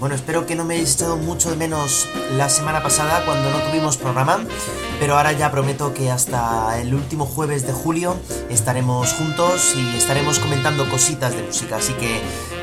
[0.00, 3.58] Bueno, espero que no me hayáis echado mucho de menos la semana pasada cuando no
[3.58, 4.42] tuvimos programa,
[4.98, 8.16] pero ahora ya prometo que hasta el último jueves de julio
[8.48, 12.18] estaremos juntos y estaremos comentando cositas de música, así que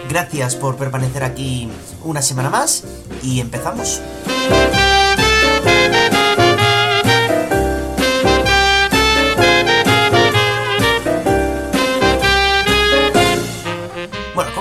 [0.09, 1.69] gracias por permanecer aquí
[2.03, 2.83] una semana más
[3.21, 4.01] y empezamos.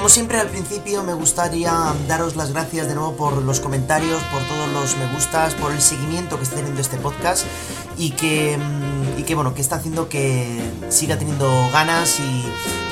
[0.06, 1.72] Como siempre al principio me gustaría
[2.06, 5.80] daros las gracias de nuevo por los comentarios, por todos los me gustas, por el
[5.80, 7.44] seguimiento que está teniendo este podcast
[7.98, 12.44] y que, mm, y que bueno, que está haciendo que siga teniendo ganas y,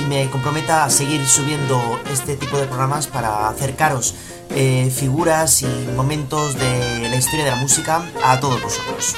[0.08, 1.80] me comprometa a seguir subiendo
[2.12, 4.16] este tipo de programas para acercaros
[4.50, 9.14] eh, figuras y momentos de la historia de la música a todos vosotros.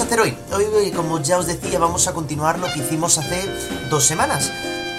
[0.00, 0.36] Hacer hoy?
[0.52, 3.48] Hoy, como ya os decía, vamos a continuar lo que hicimos hace
[3.90, 4.50] dos semanas.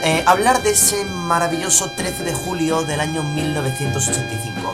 [0.04, 4.74] Eh, hablar de ese maravilloso 13 de julio del año 1985.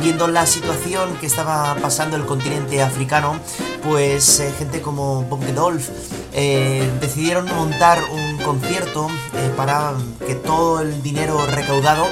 [0.00, 3.40] Viendo la situación que estaba pasando el continente africano,
[3.82, 5.88] pues eh, gente como Bob Geldof
[6.32, 9.94] eh, decidieron montar un concierto eh, para
[10.26, 12.04] que todo el dinero recaudado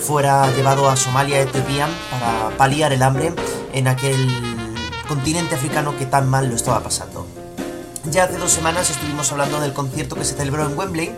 [0.00, 3.34] fuera llevado a Somalia Etiopía para paliar el hambre
[3.72, 4.28] en aquel
[5.08, 7.11] continente africano que tan mal lo estaba pasando.
[8.10, 11.14] Ya hace dos semanas estuvimos hablando del concierto que se celebró en Wembley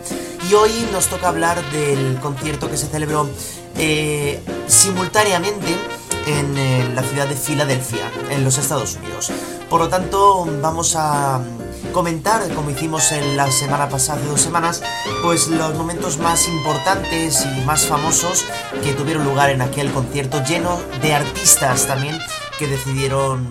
[0.49, 3.27] y hoy nos toca hablar del concierto que se celebró
[3.75, 5.75] eh, simultáneamente
[6.27, 9.31] en eh, la ciudad de Filadelfia, en los Estados Unidos.
[9.67, 11.41] Por lo tanto, vamos a
[11.91, 14.83] comentar, como hicimos en la semana pasada, hace dos semanas,
[15.23, 18.45] pues los momentos más importantes y más famosos
[18.83, 22.19] que tuvieron lugar en aquel concierto lleno de artistas también
[22.59, 23.49] que decidieron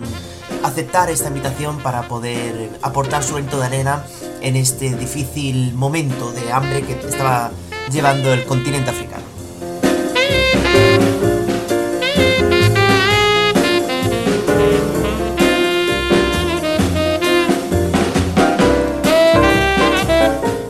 [0.65, 4.03] aceptar esta invitación para poder aportar su de arena
[4.41, 7.51] en este difícil momento de hambre que estaba
[7.91, 9.23] llevando el continente africano.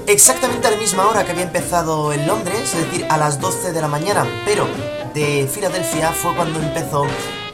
[0.08, 3.74] Exactamente a la misma hora que había empezado en Londres, es decir, a las 12
[3.74, 4.66] de la mañana, pero
[5.14, 7.06] de Filadelfia fue cuando empezó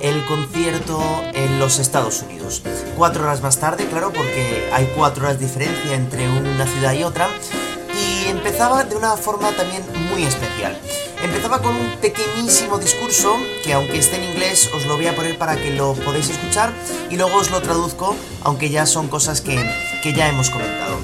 [0.01, 1.01] el concierto
[1.33, 2.63] en los Estados Unidos.
[2.97, 7.03] Cuatro horas más tarde, claro, porque hay cuatro horas de diferencia entre una ciudad y
[7.03, 7.29] otra.
[7.93, 10.77] Y empezaba de una forma también muy especial.
[11.23, 15.37] Empezaba con un pequeñísimo discurso, que aunque esté en inglés os lo voy a poner
[15.37, 16.71] para que lo podáis escuchar,
[17.09, 19.63] y luego os lo traduzco, aunque ya son cosas que,
[20.01, 20.97] que ya hemos comentado.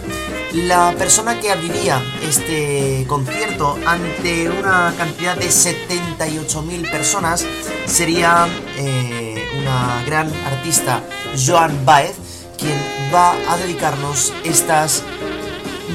[0.66, 7.46] La persona que abriría este concierto ante una cantidad de 78.000 personas
[7.86, 11.04] sería eh, una gran artista,
[11.38, 12.16] Joan Baez,
[12.58, 12.76] quien
[13.14, 15.04] va a dedicarnos estas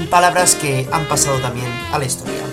[0.08, 2.44] palabras que han pasado también a la historia.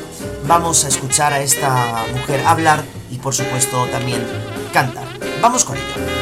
[0.47, 4.25] Vamos a escuchar a esta mujer hablar y por supuesto también
[4.73, 5.05] cantar.
[5.41, 6.18] Vamos con ello.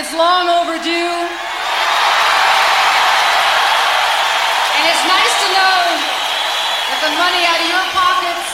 [0.00, 1.12] It's long overdue.
[4.76, 5.80] And it's nice to know
[6.88, 8.48] that the money out of your pockets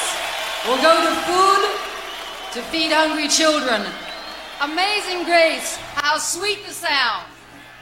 [0.66, 1.62] will go to food
[2.50, 3.87] to feed hungry children.
[4.60, 7.26] Amazing grace, how sweet the sound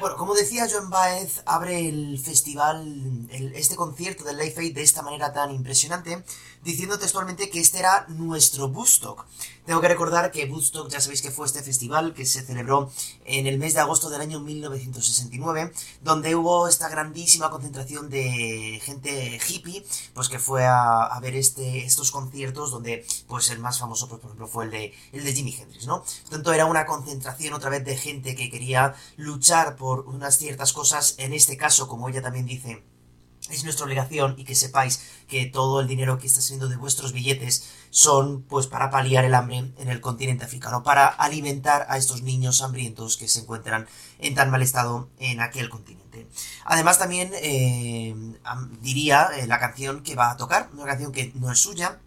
[0.01, 5.03] Bueno, como decía Joan Baez, abre el festival, este concierto del Life Aid de esta
[5.03, 6.25] manera tan impresionante,
[6.65, 9.27] diciendo textualmente que este era nuestro Woodstock.
[9.67, 12.91] Tengo que recordar que Woodstock, ya sabéis que fue este festival que se celebró
[13.25, 15.73] en el mes de agosto del año 1969,
[16.03, 22.11] donde hubo esta grandísima concentración de gente hippie, pues que fue a, ver este, estos
[22.11, 25.55] conciertos, donde pues el más famoso, pues, por ejemplo, fue el de, el de Jimi
[25.55, 26.05] Hendrix, ¿no?
[26.29, 31.15] Tanto, era una concentración otra vez de gente que quería luchar por unas ciertas cosas,
[31.19, 32.83] en este caso, como ella también dice,
[33.51, 37.13] es nuestra obligación y que sepáis que todo el dinero que está saliendo de vuestros
[37.13, 42.23] billetes son pues para paliar el hambre en el continente africano, para alimentar a estos
[42.23, 43.87] niños hambrientos que se encuentran
[44.19, 46.27] en tan mal estado en aquel continente.
[46.65, 48.15] Además también eh,
[48.81, 52.01] diría eh, la canción que va a tocar, una canción que no es suya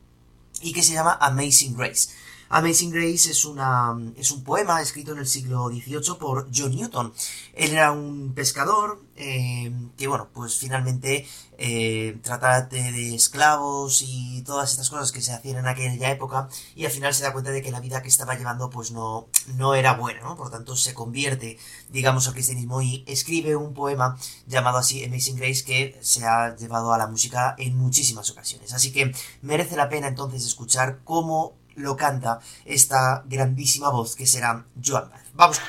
[0.62, 2.10] y que se llama Amazing Grace.
[2.50, 7.14] Amazing Grace es, una, es un poema escrito en el siglo XVIII por John Newton.
[7.54, 11.28] Él era un pescador eh, que, bueno, pues finalmente
[11.58, 16.86] eh, trata de, esclavos y todas estas cosas que se hacían en aquella época y
[16.86, 19.74] al final se da cuenta de que la vida que estaba llevando pues no, no
[19.76, 20.36] era buena.
[20.36, 21.58] Por tanto se convierte,
[21.90, 26.94] digamos, al cristianismo y escribe un poema llamado así Amazing Grace que se ha llevado
[26.94, 28.74] a la música en muchísimas ocasiones.
[28.74, 34.66] Así que merece la pena entonces escuchar cómo lo canta esta grandísima voz que será
[34.76, 35.24] Joan Baez.
[35.34, 35.62] Vamos.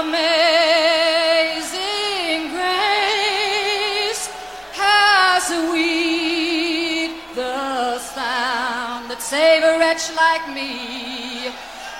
[0.00, 0.52] Amazing
[2.52, 4.30] grace
[4.74, 11.52] has we the sound that save a wretch like me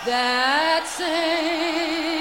[0.07, 2.12] that save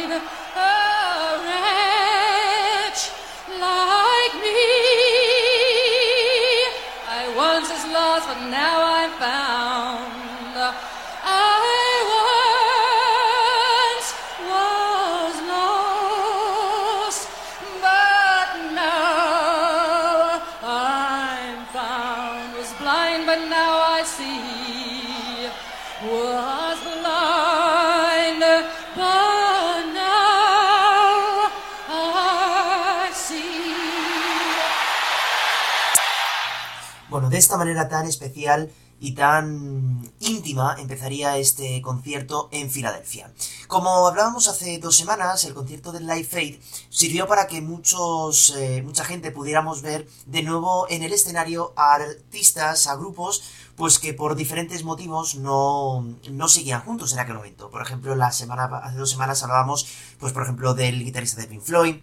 [37.52, 38.72] esta manera tan especial
[39.02, 43.30] y tan íntima empezaría este concierto en Filadelfia.
[43.68, 48.82] Como hablábamos hace dos semanas, el concierto del Live Aid sirvió para que muchos, eh,
[48.84, 53.44] mucha gente pudiéramos ver de nuevo en el escenario a artistas, a grupos,
[53.76, 57.70] pues que por diferentes motivos no, no seguían juntos en aquel momento.
[57.70, 59.88] Por ejemplo, la semana, hace dos semanas hablábamos,
[60.22, 61.96] pues por ejemplo, del guitarrista de Pink Floyd,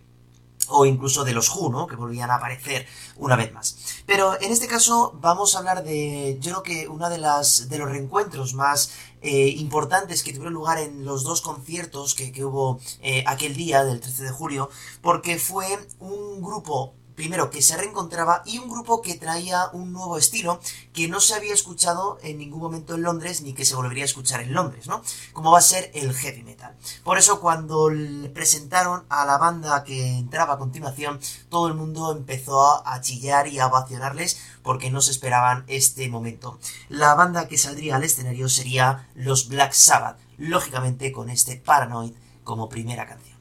[0.69, 1.87] o incluso de los Who, ¿no?
[1.87, 2.87] Que volvían a aparecer
[3.17, 3.77] una vez más.
[4.07, 7.79] Pero en este caso vamos a hablar de, yo creo que una de las de
[7.79, 13.25] los reencuentros más eh, importantes que tuvieron lugar en los dos conciertos que, hubo eh,
[13.27, 14.71] aquel día del 13 de julio,
[15.03, 15.67] porque fue
[15.99, 20.61] un grupo primero que se reencontraba y un grupo que traía un nuevo estilo
[20.93, 24.07] que no se había escuchado en ningún momento en Londres ni que se volvería a
[24.07, 25.03] escuchar en Londres, ¿no?
[25.33, 26.77] Como va a ser el heavy metal.
[27.03, 31.19] Por eso cuando le presentaron a la banda que entraba a continuación,
[31.49, 36.61] todo el mundo empezó a chillar y a ovacionarles porque no se esperaban este momento.
[36.89, 42.13] La banda que saldría al escenario sería los Black Sabbath, lógicamente con este Paranoid
[42.45, 43.37] como primera canción.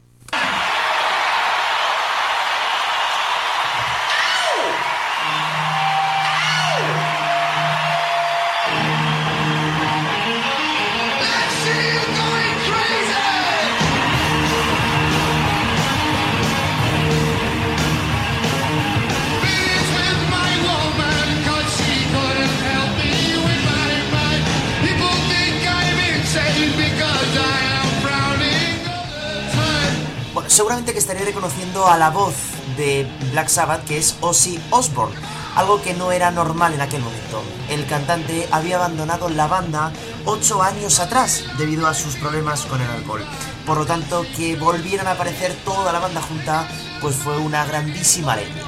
[30.57, 32.33] Seguramente que estaría reconociendo a la voz
[32.77, 35.15] de Black Sabbath, que es Ozzy Osbourne,
[35.55, 37.43] algo que no era normal en aquel momento.
[37.69, 39.91] El cantante había abandonado la banda
[40.25, 43.23] ocho años atrás debido a sus problemas con el alcohol.
[43.67, 46.67] Por lo tanto, que volvieran a aparecer toda la banda junta,
[47.01, 48.63] pues fue una grandísima alegría.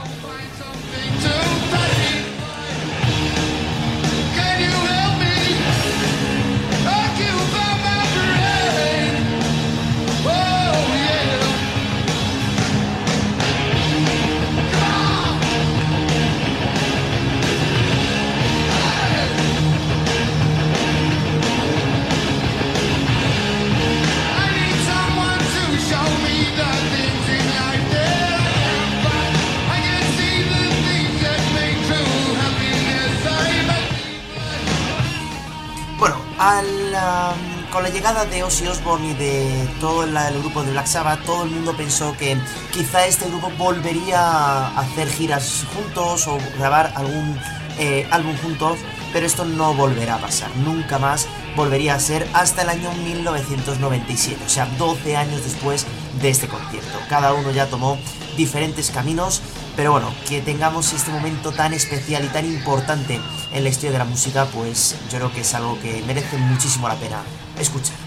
[37.99, 41.75] Llegada de Ozzy Osbourne y de todo el, grupo de Black Sabbath, todo el mundo
[41.75, 42.37] pensó que
[42.71, 47.37] quizá este grupo volvería a hacer giras juntos o grabar algún
[47.77, 48.79] eh, álbum juntos,
[49.11, 51.27] pero esto no volverá a pasar, nunca más
[51.57, 55.85] volvería a ser hasta el año 1997, o sea, 12 años después
[56.21, 56.97] de este concierto.
[57.09, 57.97] Cada uno ya tomó
[58.37, 59.41] diferentes caminos,
[59.75, 63.19] pero bueno, que tengamos este momento tan especial y tan importante
[63.51, 66.87] en la historia de la música, pues yo creo que es algo que merece muchísimo
[66.87, 67.23] la pena
[67.59, 67.97] escuchar.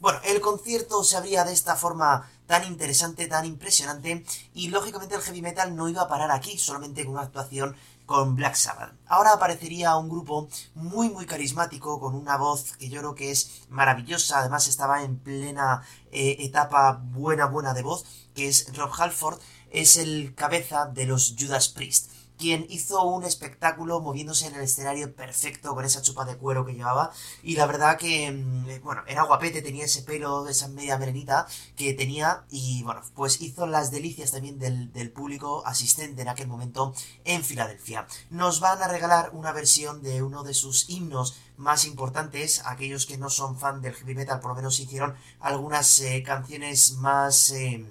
[0.00, 5.22] Bueno, el concierto se abría de esta forma tan interesante, tan impresionante, y lógicamente el
[5.22, 8.92] heavy metal no iba a parar aquí, solamente con una actuación con Black Sabbath.
[9.06, 13.62] Ahora aparecería un grupo muy muy carismático, con una voz que yo creo que es
[13.70, 18.04] maravillosa, además estaba en plena eh, etapa buena buena de voz,
[18.34, 19.40] que es Rob Halford,
[19.74, 25.14] es el cabeza de los Judas Priest quien hizo un espectáculo moviéndose en el escenario
[25.14, 27.12] perfecto con esa chupa de cuero que llevaba.
[27.42, 31.94] Y la verdad que, mm, bueno, era guapete, tenía ese pelo, esa media merenita que
[31.94, 32.44] tenía.
[32.50, 36.92] Y bueno, pues hizo las delicias también del, del público asistente en aquel momento
[37.24, 38.06] en Filadelfia.
[38.30, 42.62] Nos van a regalar una versión de uno de sus himnos más importantes.
[42.66, 46.94] Aquellos que no son fan del heavy metal, por lo menos hicieron algunas eh, canciones
[46.94, 47.50] más.
[47.50, 47.86] Eh,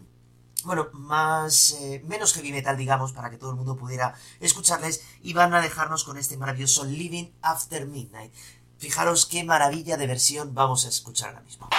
[0.63, 5.33] bueno, más, eh, menos heavy metal, digamos, para que todo el mundo pudiera escucharles, y
[5.33, 8.33] van a dejarnos con este maravilloso Living After Midnight.
[8.77, 11.69] Fijaros qué maravilla de versión vamos a escuchar ahora mismo.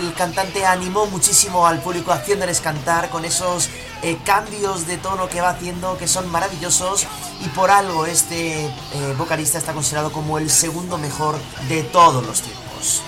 [0.00, 3.68] El cantante animó muchísimo al público haciéndoles cantar con esos
[4.02, 7.06] eh, cambios de tono que va haciendo que son maravillosos
[7.44, 8.70] y por algo este eh,
[9.18, 11.38] vocalista está considerado como el segundo mejor
[11.68, 13.02] de todos los tiempos.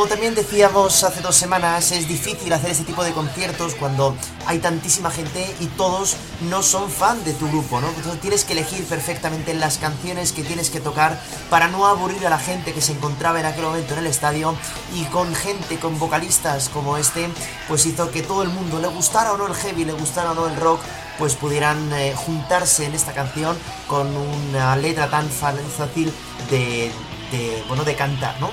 [0.00, 4.16] Como también decíamos hace dos semanas, es difícil hacer este tipo de conciertos cuando
[4.46, 6.16] hay tantísima gente y todos
[6.48, 7.88] no son fan de tu grupo, ¿no?
[7.88, 12.30] Entonces tienes que elegir perfectamente las canciones que tienes que tocar para no aburrir a
[12.30, 14.54] la gente que se encontraba en aquel momento en el estadio
[14.94, 17.28] y con gente, con vocalistas como este,
[17.68, 20.34] pues hizo que todo el mundo, le gustara o no el heavy, le gustara o
[20.34, 20.80] no el rock,
[21.18, 23.54] pues pudieran eh, juntarse en esta canción
[23.86, 26.10] con una letra tan fácil
[26.48, 26.90] de,
[27.30, 28.48] de, bueno, de cantar, ¿no?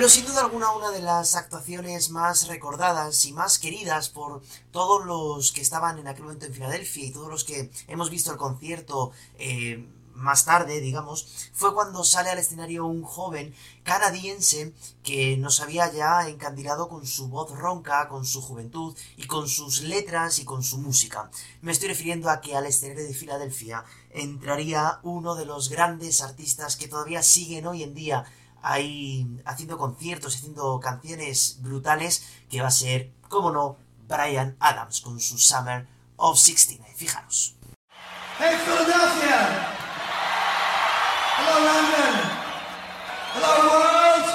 [0.00, 4.40] Pero sin duda alguna una de las actuaciones más recordadas y más queridas por
[4.72, 8.32] todos los que estaban en aquel momento en Filadelfia y todos los que hemos visto
[8.32, 15.36] el concierto eh, más tarde, digamos, fue cuando sale al escenario un joven canadiense que
[15.36, 20.38] nos había ya encandilado con su voz ronca, con su juventud y con sus letras
[20.38, 21.30] y con su música.
[21.60, 26.76] Me estoy refiriendo a que al escenario de Filadelfia entraría uno de los grandes artistas
[26.76, 28.24] que todavía siguen hoy en día
[28.62, 33.76] ahí haciendo conciertos, haciendo canciones brutales, que va a ser, como no,
[34.08, 35.86] Brian Adams con su Summer
[36.16, 36.94] of 69.
[36.96, 37.56] Fijaros.
[38.38, 39.68] Hey Philadelphia!
[41.38, 42.14] Hello London!
[43.34, 44.26] Hello world!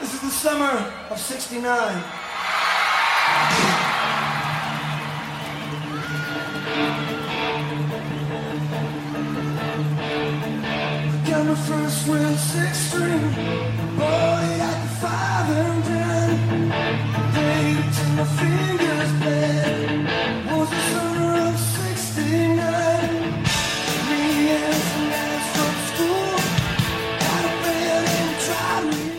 [0.00, 2.21] This is the summer of 69.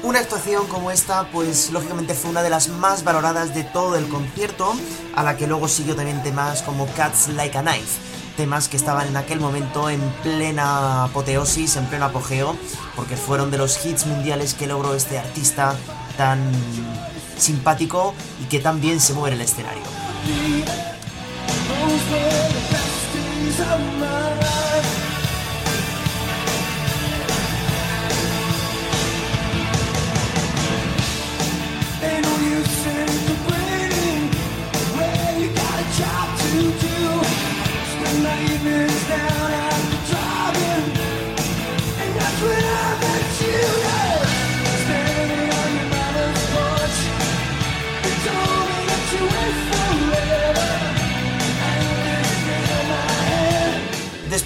[0.04, 4.10] Una actuación como esta, pues lógicamente fue una de las más valoradas de todo el
[4.10, 4.74] concierto,
[5.16, 9.08] a la que luego siguió también temas como Cats Like a Knife temas que estaban
[9.08, 12.56] en aquel momento en plena apoteosis, en pleno apogeo,
[12.96, 15.76] porque fueron de los hits mundiales que logró este artista
[16.18, 16.40] tan
[17.38, 19.84] simpático y que tan bien se mueve en el escenario.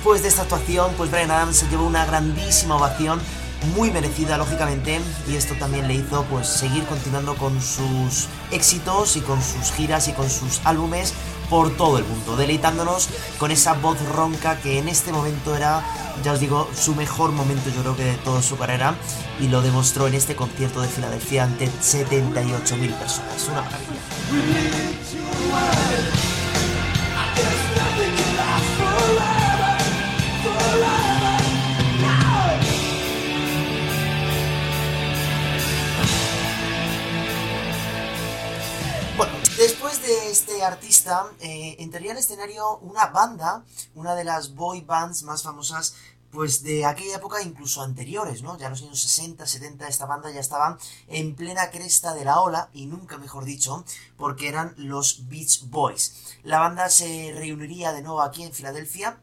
[0.08, 3.20] Después de esta actuación, pues Brian Adams se llevó una grandísima ovación,
[3.76, 9.20] muy merecida lógicamente, y esto también le hizo pues seguir continuando con sus éxitos y
[9.20, 11.14] con sus giras y con sus álbumes
[11.50, 15.84] por todo el mundo, deleitándonos con esa voz ronca que en este momento era,
[16.24, 18.96] ya os digo, su mejor momento yo creo que de toda su carrera
[19.42, 23.46] y lo demostró en este concierto de Filadelfia ante 78.000 personas.
[23.50, 24.00] Una maravilla.
[39.58, 45.24] Después de este artista, eh, entraría al escenario una banda, una de las boy bands
[45.24, 45.96] más famosas
[46.30, 48.58] pues de aquella época incluso anteriores, ¿no?
[48.60, 52.42] Ya en los años 60, 70 esta banda ya estaba en plena cresta de la
[52.42, 53.84] ola y nunca mejor dicho,
[54.18, 56.38] porque eran los Beach Boys.
[56.44, 59.20] La banda se reuniría de nuevo aquí en Filadelfia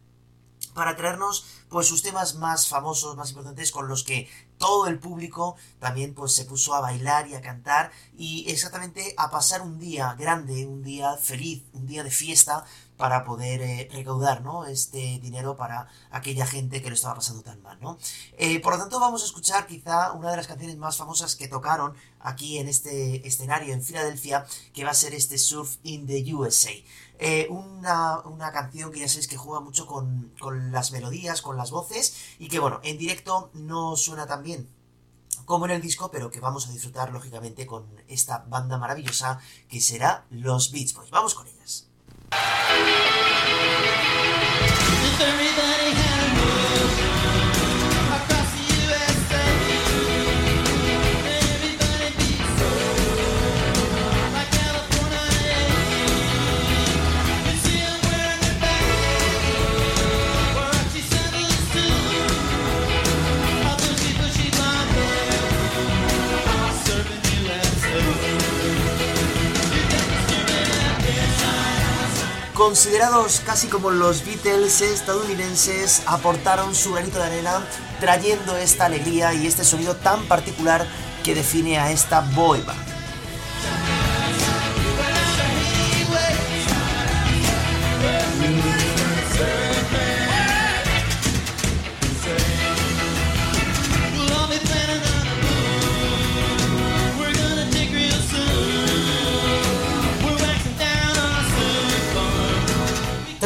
[0.74, 5.56] para traernos pues sus temas más famosos, más importantes con los que todo el público
[5.78, 10.14] también pues se puso a bailar y a cantar y exactamente a pasar un día
[10.18, 12.64] grande, un día feliz, un día de fiesta
[12.96, 14.66] para poder eh, recaudar ¿no?
[14.66, 17.78] este dinero para aquella gente que lo estaba pasando tan mal.
[17.80, 17.98] ¿no?
[18.38, 21.48] Eh, por lo tanto vamos a escuchar quizá una de las canciones más famosas que
[21.48, 26.34] tocaron aquí en este escenario en Filadelfia, que va a ser este Surf in the
[26.34, 26.72] USA.
[27.18, 31.56] Eh, una, una, canción que ya sabéis que juega mucho con, con, las melodías, con
[31.56, 34.68] las voces, y que bueno, en directo no suena tan bien
[35.44, 39.80] como en el disco, pero que vamos a disfrutar lógicamente con esta banda maravillosa que
[39.80, 41.10] será los Beach Boys.
[41.10, 41.88] Vamos con ellas.
[72.54, 77.66] Considerados casi como los Beatles estadounidenses, aportaron su granito de arena
[78.00, 80.86] trayendo esta alegría y este sonido tan particular
[81.22, 82.93] que define a esta boy band.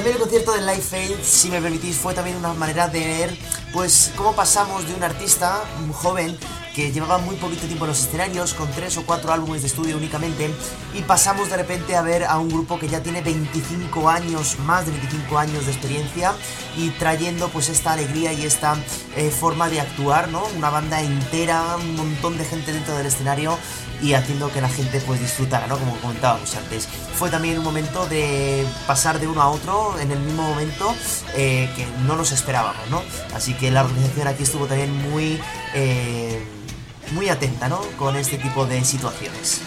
[0.08, 3.38] El concierto de Life Aid, si me permitís, fue también una manera de ver
[3.74, 6.34] pues cómo pasamos de un artista un joven
[6.74, 9.98] que llevaba muy poquito tiempo en los escenarios, con tres o cuatro álbumes de estudio
[9.98, 10.50] únicamente,
[10.94, 14.86] y pasamos de repente a ver a un grupo que ya tiene 25 años, más
[14.86, 16.32] de 25 años de experiencia,
[16.76, 18.76] y trayendo pues esta alegría y esta
[19.16, 20.42] eh, forma de actuar, ¿no?
[20.56, 23.58] Una banda entera, un montón de gente dentro del escenario
[24.02, 25.78] y haciendo que la gente pues disfrutara, ¿no?
[25.78, 26.88] Como comentábamos antes.
[27.14, 30.94] Fue también un momento de pasar de uno a otro en el mismo momento
[31.34, 33.02] eh, que no nos esperábamos, ¿no?
[33.34, 35.40] Así que la organización aquí estuvo también muy...
[35.74, 36.42] Eh,
[37.12, 37.80] muy atenta, ¿no?
[37.96, 39.62] Con este tipo de situaciones.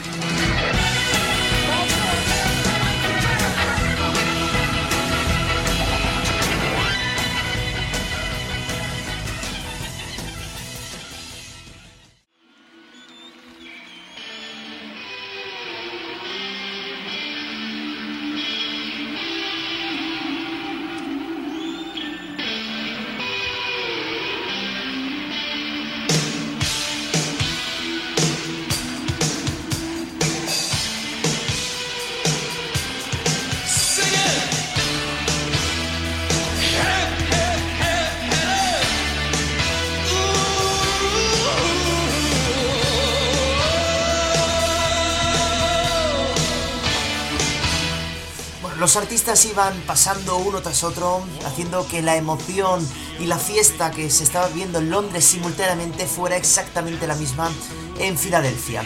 [49.21, 52.83] Artistas iban pasando uno tras otro, haciendo que la emoción
[53.19, 57.51] y la fiesta que se estaba viendo en Londres simultáneamente fuera exactamente la misma
[57.99, 58.83] en Filadelfia.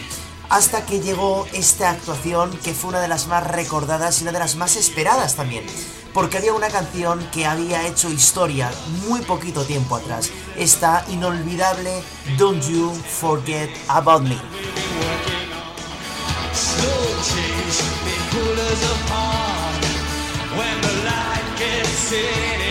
[0.50, 4.40] Hasta que llegó esta actuación que fue una de las más recordadas y una de
[4.40, 5.64] las más esperadas también.
[6.12, 8.70] Porque había una canción que había hecho historia
[9.08, 10.30] muy poquito tiempo atrás.
[10.58, 12.02] Esta inolvidable
[12.36, 14.85] Don't You Forget About Me.
[21.96, 22.65] Aquí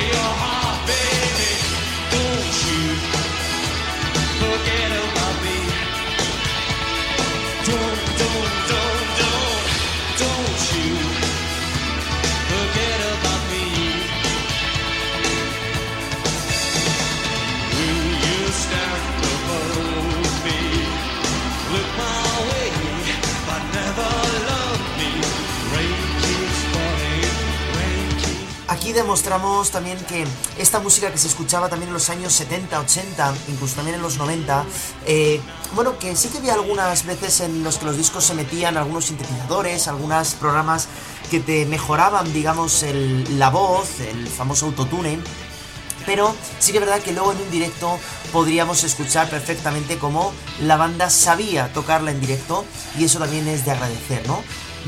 [28.96, 30.26] demostramos también que
[30.58, 34.18] esta música que se escuchaba también en los años 70, 80, incluso también en los
[34.18, 34.66] 90,
[35.06, 35.40] eh,
[35.74, 39.06] bueno, que sí que había algunas veces en los que los discos se metían algunos
[39.06, 40.88] sintetizadores, algunos programas
[41.30, 42.84] que te mejoraban, digamos,
[43.32, 45.20] la voz, el famoso autotune.
[46.06, 47.98] Pero sí que es verdad que luego en un directo
[48.32, 52.64] podríamos escuchar perfectamente cómo la banda sabía tocarla en directo
[52.98, 54.44] y eso también es de agradecer, ¿no?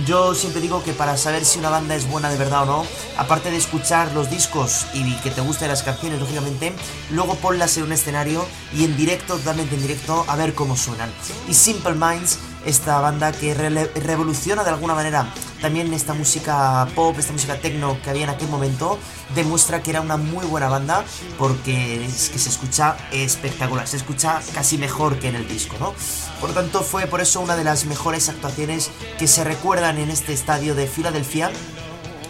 [0.06, 2.86] Yo siempre digo que para saber si una banda es buena de verdad o no,
[3.18, 6.72] aparte de escuchar los discos y que te gusten las canciones, lógicamente,
[7.10, 11.10] luego ponlas en un escenario y en directo, totalmente en directo, a ver cómo suenan.
[11.50, 17.34] Y Simple Minds esta banda que revoluciona de alguna manera también esta música pop, esta
[17.34, 19.00] música techno que había en aquel momento,
[19.34, 21.04] demuestra que era una muy buena banda
[21.40, 25.94] porque es que se escucha espectacular, se escucha casi mejor que en el disco, ¿no?
[26.40, 30.12] Por lo tanto, fue por eso una de las mejores actuaciones que se recuerdan en
[30.12, 31.52] este estadio de Filadelfia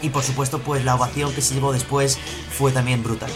[0.02, 2.19] y por supuesto, pues la ovación que se llevó después
[2.56, 3.32] fue también brutal.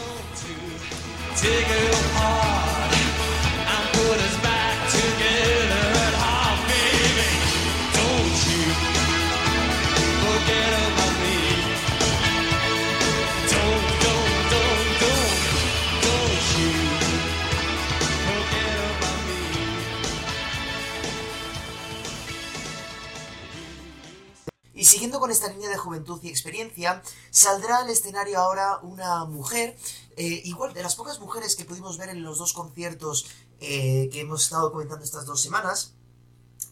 [24.81, 29.77] Y siguiendo con esta línea de juventud y experiencia, saldrá al escenario ahora una mujer,
[30.17, 33.27] eh, igual de las pocas mujeres que pudimos ver en los dos conciertos
[33.59, 35.93] eh, que hemos estado comentando estas dos semanas,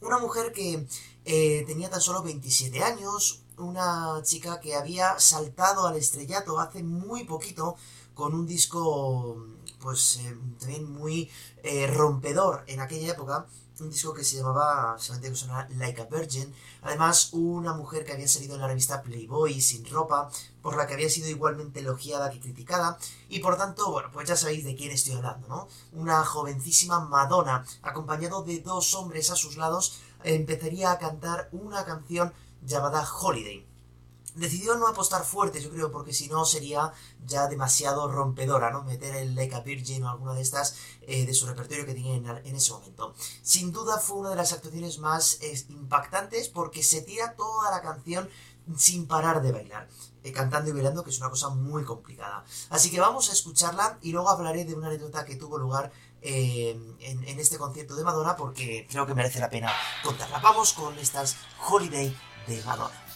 [0.01, 0.87] una mujer que
[1.25, 7.25] eh, tenía tan solo 27 años, una chica que había saltado al estrellato hace muy
[7.25, 7.75] poquito
[8.15, 9.45] con un disco
[9.79, 10.19] pues
[10.59, 11.29] también muy
[11.93, 13.47] rompedor en aquella época
[13.81, 16.53] un disco que se llamaba, solamente que suena Like a Virgin.
[16.81, 20.29] Además, una mujer que había salido en la revista Playboy sin ropa,
[20.61, 22.97] por la que había sido igualmente elogiada que criticada.
[23.29, 25.67] Y por tanto, bueno, pues ya sabéis de quién estoy hablando, ¿no?
[25.93, 32.33] Una jovencísima Madonna, acompañado de dos hombres a sus lados, empezaría a cantar una canción
[32.61, 33.68] llamada Holiday
[34.35, 36.93] decidió no apostar fuerte, yo creo, porque si no sería
[37.25, 38.83] ya demasiado rompedora, ¿no?
[38.83, 42.15] Meter el Like a Virgin o alguna de estas eh, de su repertorio que tenía
[42.15, 43.13] en, ese momento.
[43.41, 45.39] Sin duda fue una de las actuaciones más
[45.69, 48.29] impactantes porque se tira toda la canción
[48.77, 49.87] sin parar de bailar.
[50.23, 52.43] Eh, cantando y bailando, que es una cosa muy complicada.
[52.69, 56.77] Así que vamos a escucharla y luego hablaré de una anécdota que tuvo lugar eh,
[56.99, 59.71] en, en este concierto de Madonna porque creo que merece la pena
[60.03, 60.39] contarla.
[60.39, 61.37] Vamos con estas
[61.69, 62.15] Holiday
[62.47, 63.08] de Madonna.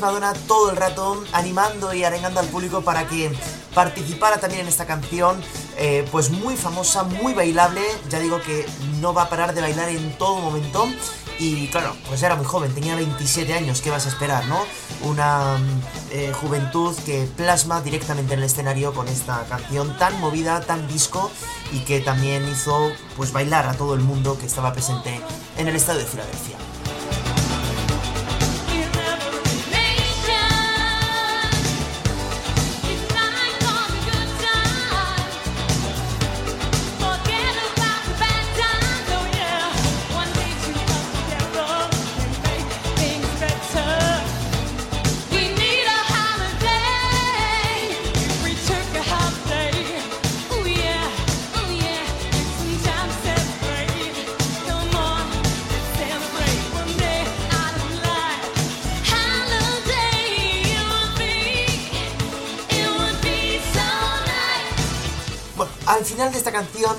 [0.00, 3.30] Madonna todo el rato animando y arengando al público para que
[3.74, 5.40] participara también en esta canción,
[5.76, 7.82] eh, pues muy famosa, muy bailable.
[8.08, 8.66] Ya digo que
[9.00, 10.88] no va a parar de bailar en todo momento.
[11.38, 14.58] Y claro, pues era muy joven, tenía 27 años, ¿qué vas a esperar, no?
[15.02, 15.56] Una
[16.10, 21.30] eh, juventud que plasma directamente en el escenario con esta canción tan movida, tan disco
[21.72, 25.20] y que también hizo pues bailar a todo el mundo que estaba presente
[25.56, 26.56] en el estado de Filadelfia.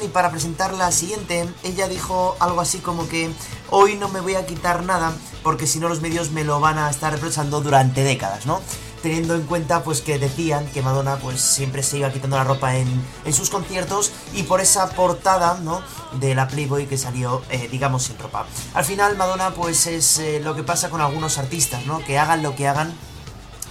[0.02, 3.30] Y para presentar la siguiente, ella dijo algo así como que
[3.70, 6.78] hoy no me voy a quitar nada porque si no los medios me lo van
[6.78, 8.62] a estar reprochando durante décadas, ¿no?
[9.02, 12.76] teniendo en cuenta pues que decían que Madonna pues siempre se iba quitando la ropa
[12.76, 12.88] en,
[13.26, 15.82] en sus conciertos y por esa portada, ¿no?
[16.20, 18.46] De la Playboy que salió, eh, digamos, sin ropa.
[18.74, 22.00] Al final Madonna pues es eh, lo que pasa con algunos artistas, ¿no?
[22.00, 22.94] Que hagan lo que hagan,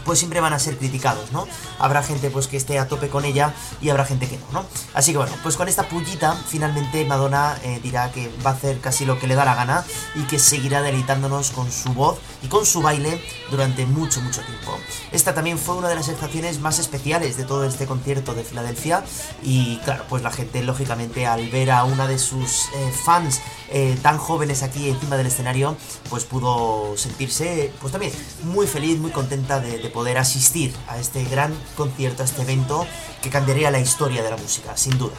[0.09, 1.47] pues siempre van a ser criticados, ¿no?
[1.79, 4.67] Habrá gente pues que esté a tope con ella y habrá gente que no, ¿no?
[4.95, 8.81] Así que bueno, pues con esta pullita finalmente Madonna eh, dirá que va a hacer
[8.81, 12.47] casi lo que le da la gana y que seguirá deleitándonos con su voz y
[12.47, 14.79] con su baile durante mucho, mucho tiempo.
[15.13, 19.05] Esta también fue una de las sensaciones más especiales de todo este concierto de Filadelfia
[19.43, 23.99] y claro, pues la gente lógicamente al ver a una de sus eh, fans eh,
[24.01, 25.77] tan jóvenes aquí encima del escenario,
[26.09, 31.25] pues pudo sentirse pues también muy feliz, muy contenta de, de poder asistir a este
[31.25, 32.87] gran concierto, a este evento
[33.23, 35.17] que cambiaría la historia de la música, sin duda.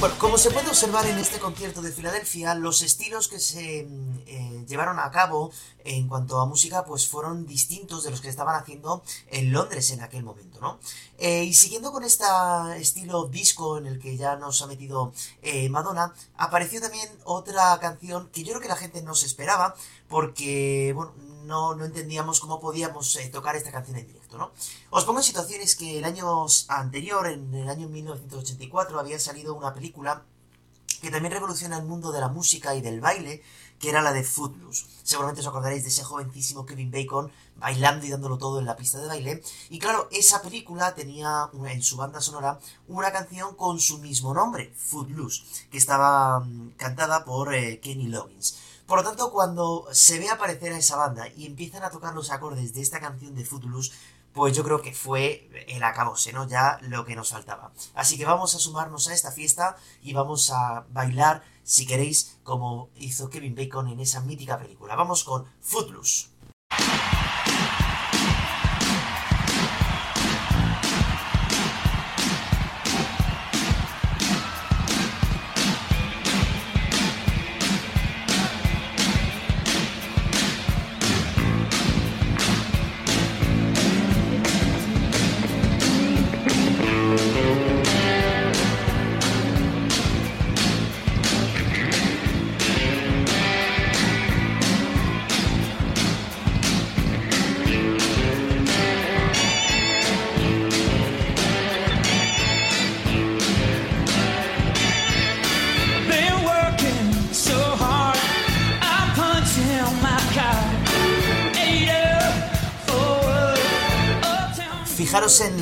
[0.00, 4.47] Bueno, como se puede observar en este concierto de Filadelfia, los estilos que se eh,
[4.68, 5.50] llevaron a cabo
[5.84, 10.02] en cuanto a música, pues fueron distintos de los que estaban haciendo en Londres en
[10.02, 10.78] aquel momento, ¿no?
[11.18, 12.24] Eh, y siguiendo con este
[12.76, 18.28] estilo disco en el que ya nos ha metido eh, Madonna, apareció también otra canción
[18.30, 19.74] que yo creo que la gente no se esperaba,
[20.08, 24.52] porque, bueno, no, no entendíamos cómo podíamos eh, tocar esta canción en directo, ¿no?
[24.90, 29.72] Os pongo en situaciones que el año anterior, en el año 1984, había salido una
[29.72, 30.24] película
[31.00, 33.42] que también revoluciona el mundo de la música y del baile,
[33.78, 34.86] que era la de Footloose.
[35.02, 38.98] Seguramente os acordaréis de ese jovencísimo Kevin Bacon bailando y dándolo todo en la pista
[38.98, 39.42] de baile.
[39.70, 44.72] Y claro, esa película tenía en su banda sonora una canción con su mismo nombre,
[44.76, 48.58] Footloose, que estaba mm, cantada por eh, Kenny Loggins.
[48.86, 52.30] Por lo tanto, cuando se ve aparecer a esa banda y empiezan a tocar los
[52.30, 53.92] acordes de esta canción de Footloose,
[54.32, 56.46] pues yo creo que fue el acabose, ¿no?
[56.46, 57.72] Ya lo que nos faltaba.
[57.94, 62.88] Así que vamos a sumarnos a esta fiesta y vamos a bailar, si queréis, como
[62.96, 64.96] hizo Kevin Bacon en esa mítica película.
[64.96, 66.28] Vamos con Footloose.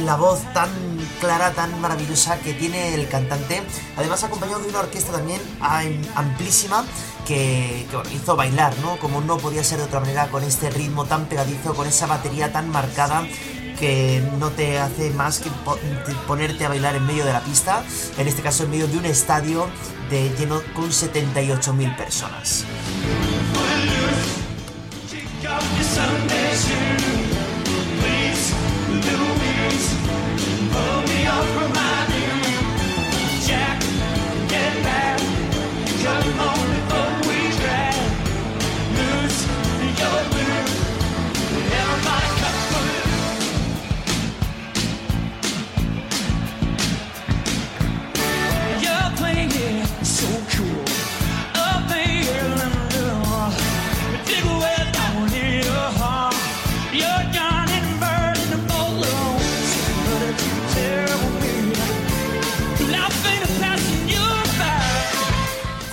[0.07, 0.71] La voz tan
[1.21, 3.63] clara, tan maravillosa que tiene el cantante.
[3.97, 6.85] Además acompañado de una orquesta también am- amplísima
[7.27, 8.97] que, que, hizo bailar, ¿no?
[8.99, 12.53] Como no podía ser de otra manera con este ritmo tan pegadizo, con esa batería
[12.53, 13.27] tan marcada
[13.79, 17.41] que no te hace más que po- te- ponerte a bailar en medio de la
[17.41, 17.83] pista,
[18.17, 19.69] en este caso en medio de un estadio
[20.39, 22.65] lleno con 78.000 personas.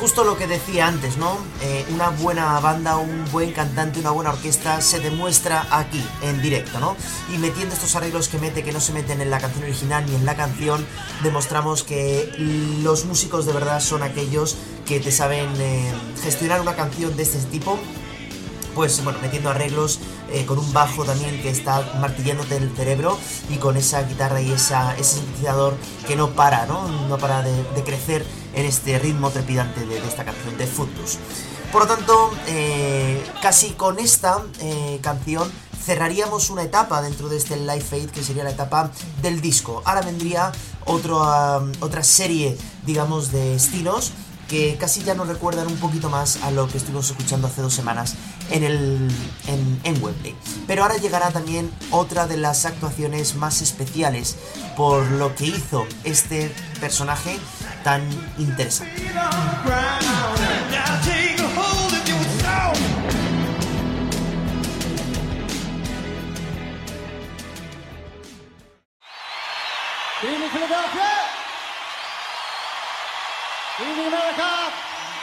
[0.04, 1.38] Justo lo que decía antes, ¿no?
[1.62, 6.78] Eh, una buena banda, un buen cantante, una buena orquesta se demuestra aquí, en directo,
[6.82, 6.98] ¿no?
[7.34, 10.13] Y metiendo estos arreglos que mete, que no se meten en la canción original ni
[10.16, 10.86] en la canción,
[11.24, 12.30] demostramos que
[12.84, 17.38] los músicos de verdad son aquellos que te saben eh, gestionar una canción de este
[17.38, 17.80] tipo
[18.76, 20.00] pues bueno, metiendo arreglos
[20.32, 24.52] eh, con un bajo también que está martillándote el cerebro y con esa guitarra y
[24.52, 25.76] esa, ese sintetizador
[26.08, 26.88] que no para, ¿no?
[27.08, 31.18] No para de, de crecer en este ritmo trepidante de, esta canción de Footloose.
[31.72, 35.50] Por lo tanto, eh, casi con esta eh, canción
[35.84, 39.82] cerraríamos una etapa dentro de este Live Aid que sería la etapa del disco.
[39.86, 40.52] Ahora vendría
[40.86, 44.13] um, otra serie, digamos, de estilos
[44.48, 47.74] que casi ya nos recuerdan un poquito más a lo que estuvimos escuchando hace dos
[47.74, 48.16] semanas
[48.52, 49.10] en, el,
[49.48, 50.36] en, en Wembley.
[50.68, 54.36] Pero ahora llegará también otra de las actuaciones más especiales
[54.76, 57.39] por lo que hizo este personaje
[57.84, 58.02] tan
[58.39, 58.91] interesante.
[73.76, 74.50] Good evening, America.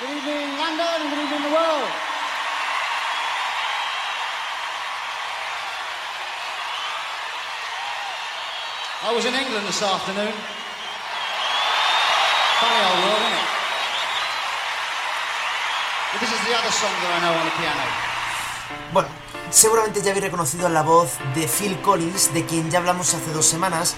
[0.01, 1.89] Good evening, London, good evening, the world.
[9.03, 10.60] I was in England this afternoon.
[16.21, 17.81] This is the other song that I know on the piano.
[18.93, 19.09] Bueno,
[19.51, 23.47] seguramente ya habéis reconocido la voz de Phil Collins, de quien ya hablamos hace dos
[23.47, 23.95] semanas,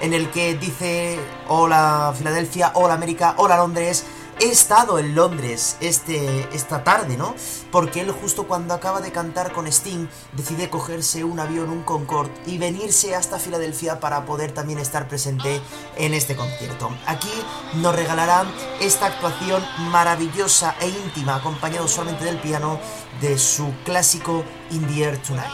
[0.00, 4.06] en el que dice Hola Filadelfia, hola América, hola Londres.
[4.38, 7.34] He estado en Londres este, esta tarde, ¿no?
[7.72, 12.32] Porque él justo cuando acaba de cantar con Sting decide cogerse un avión, un Concorde
[12.44, 15.62] y venirse hasta Filadelfia para poder también estar presente
[15.96, 16.90] en este concierto.
[17.06, 17.32] Aquí
[17.76, 18.44] nos regalará
[18.80, 22.78] esta actuación maravillosa e íntima, acompañado solamente del piano,
[23.22, 25.50] de su clásico In the Air Tonight.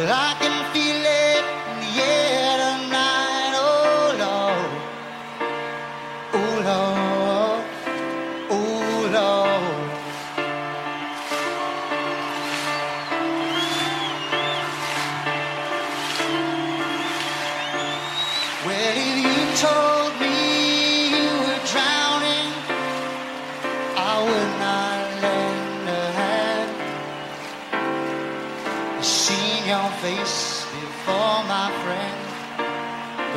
[0.00, 0.59] Well I can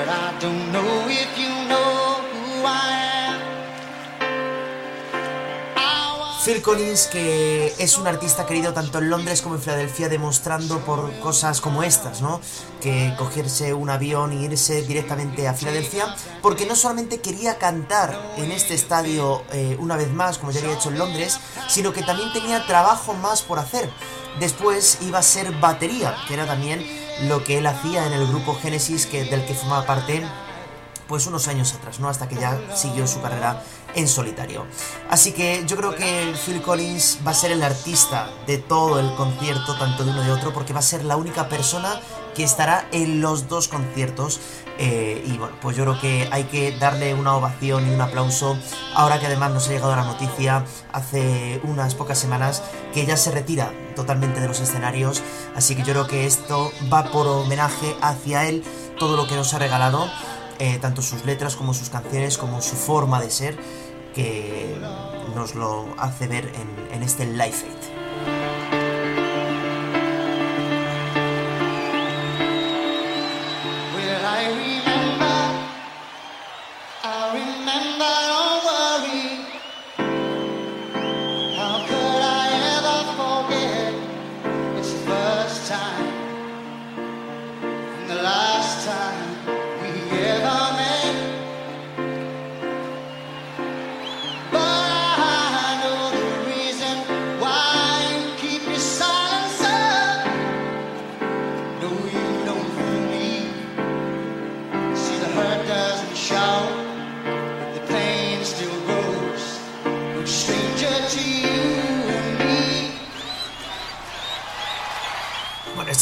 [0.05, 0.43] but
[6.43, 11.17] Phil Collins, que es un artista querido tanto en Londres como en Filadelfia, demostrando por
[11.19, 12.41] cosas como estas, ¿no?
[12.81, 18.51] Que cogerse un avión y irse directamente a Filadelfia, porque no solamente quería cantar en
[18.51, 21.39] este estadio eh, una vez más, como ya había hecho en Londres,
[21.69, 23.89] sino que también tenía trabajo más por hacer.
[24.41, 26.85] Después iba a ser batería, que era también
[27.21, 30.23] lo que él hacía en el grupo Genesis, que, del que formaba parte
[31.07, 32.09] pues unos años atrás, ¿no?
[32.09, 33.61] Hasta que ya siguió su carrera
[33.95, 34.65] en solitario.
[35.09, 39.13] Así que yo creo que Phil Collins va a ser el artista de todo el
[39.15, 41.99] concierto, tanto de uno de otro, porque va a ser la única persona
[42.35, 44.39] que estará en los dos conciertos.
[44.77, 48.57] Eh, y bueno, pues yo creo que hay que darle una ovación y un aplauso.
[48.95, 53.31] Ahora que además nos ha llegado la noticia hace unas pocas semanas que ya se
[53.31, 55.21] retira totalmente de los escenarios.
[55.55, 58.63] Así que yo creo que esto va por homenaje hacia él,
[58.97, 60.09] todo lo que nos ha regalado
[60.59, 63.57] eh, tanto sus letras como sus canciones, como su forma de ser,
[64.13, 64.77] que
[65.35, 67.92] nos lo hace ver en, en este Life Aid.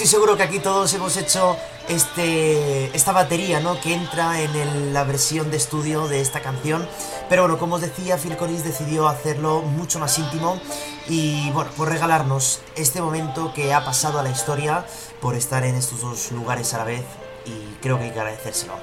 [0.02, 1.56] Estoy seguro que aquí todos hemos hecho
[1.88, 3.80] este, esta batería, ¿no?
[3.80, 6.90] Que entra en la versión de estudio de esta canción.
[7.30, 10.60] Pero bueno, como os decía, Phil Collins decidió hacerlo mucho más íntimo
[11.08, 14.88] y bueno, por regalarnos este momento que ha pasado a la historia
[15.22, 17.06] por estar en estos dos lugares a la vez
[17.46, 18.74] y creo que hay que agradecérselo.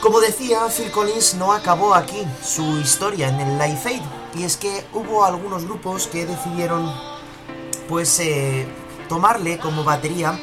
[0.00, 4.02] Como decía, Phil Collins no acabó aquí su historia en el Live Aid
[4.36, 6.90] y es que hubo algunos grupos que decidieron
[7.88, 8.66] pues eh,
[9.08, 10.38] tomarle como batería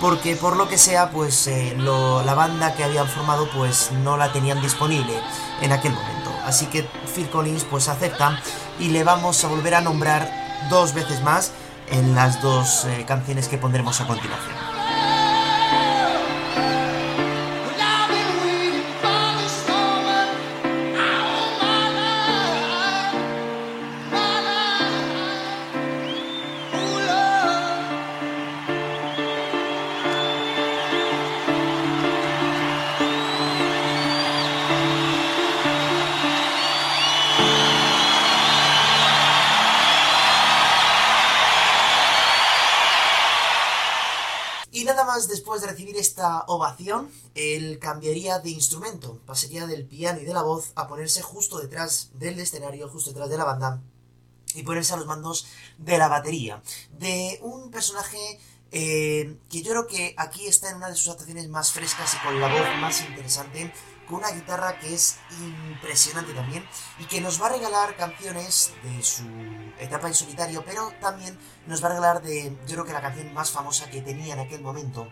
[0.00, 4.32] porque por lo que sea pues eh, la banda que habían formado pues no la
[4.32, 5.14] tenían disponible
[5.60, 6.30] en aquel momento.
[6.44, 8.40] Así que Phil Collins pues acepta
[8.78, 10.30] y le vamos a volver a nombrar
[10.70, 11.52] dos veces más
[11.90, 14.57] en las dos eh, canciones que pondremos a continuación
[46.18, 51.22] esta ovación, él cambiaría de instrumento, pasaría del piano y de la voz a ponerse
[51.22, 53.80] justo detrás del escenario, justo detrás de la banda,
[54.52, 55.46] y ponerse a los mandos
[55.78, 56.60] de la batería.
[56.90, 58.18] De un personaje
[58.72, 62.26] eh, que yo creo que aquí está en una de sus actuaciones más frescas y
[62.26, 63.72] con la voz más interesante,
[64.08, 65.18] con una guitarra que es
[65.70, 66.66] impresionante también
[66.98, 69.22] y que nos va a regalar canciones de su
[69.78, 71.38] etapa en solitario, pero también
[71.68, 74.40] nos va a regalar de, yo creo que la canción más famosa que tenía en
[74.40, 75.06] aquel momento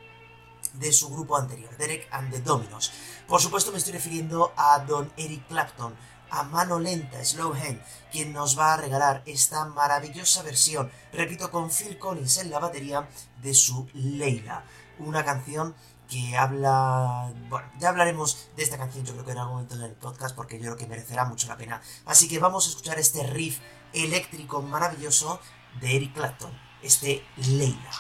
[0.79, 2.93] de su grupo anterior, Derek and the Dominos.
[3.27, 5.95] Por supuesto me estoy refiriendo a Don Eric Clapton,
[6.31, 11.71] a mano lenta, Slow Hand, quien nos va a regalar esta maravillosa versión, repito, con
[11.71, 13.09] Phil Collins en la batería
[13.43, 14.65] de su Leila,
[14.99, 15.75] una canción
[16.09, 17.33] que habla...
[17.49, 20.35] Bueno, ya hablaremos de esta canción yo creo que en algún momento en el podcast
[20.37, 21.81] porque yo creo que merecerá mucho la pena.
[22.05, 23.59] Así que vamos a escuchar este riff
[23.93, 25.41] eléctrico maravilloso
[25.81, 26.53] de Eric Clapton,
[26.83, 27.91] este Leila.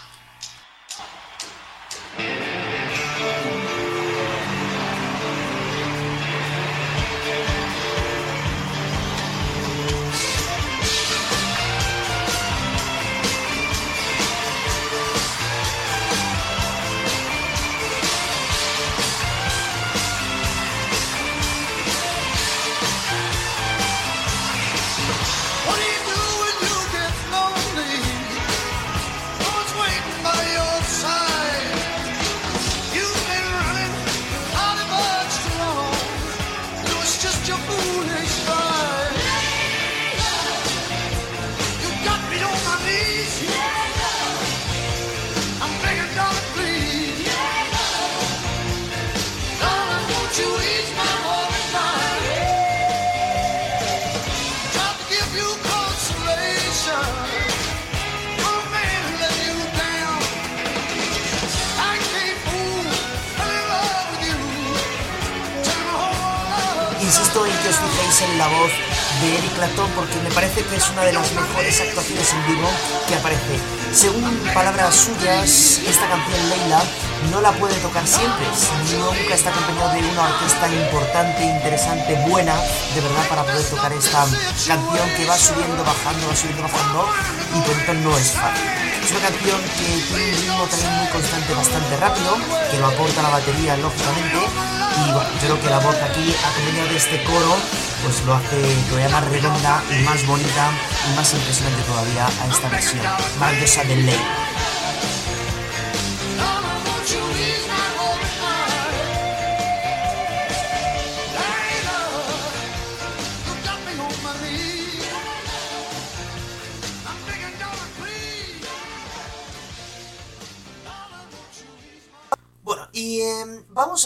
[78.94, 82.54] Nunca está acompañado de una orquesta importante, interesante, buena,
[82.94, 84.24] de verdad, para poder tocar esta
[84.66, 87.08] canción que va subiendo, bajando, va subiendo, bajando,
[87.54, 88.68] y por tanto no es fácil.
[89.02, 92.36] Es una canción que tiene un ritmo también muy constante, bastante rápido,
[92.70, 96.96] que lo aporta la batería, lógicamente, y bueno, creo que la voz aquí, acompañada de
[96.96, 97.56] este coro,
[98.02, 100.70] pues lo hace todavía más redonda y más bonita
[101.10, 103.02] y más impresionante todavía a esta versión
[103.38, 104.35] maravillosa de Ley.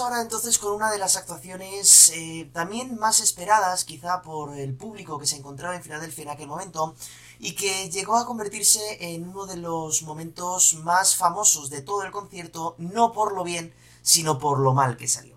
[0.01, 5.19] Ahora entonces con una de las actuaciones eh, también más esperadas quizá por el público
[5.19, 6.95] que se encontraba en Filadelfia en aquel momento
[7.39, 8.81] y que llegó a convertirse
[9.15, 13.75] en uno de los momentos más famosos de todo el concierto, no por lo bien,
[14.03, 15.37] sino por lo mal que salió.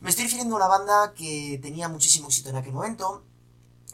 [0.00, 3.22] Me estoy refiriendo a una banda que tenía muchísimo éxito en aquel momento,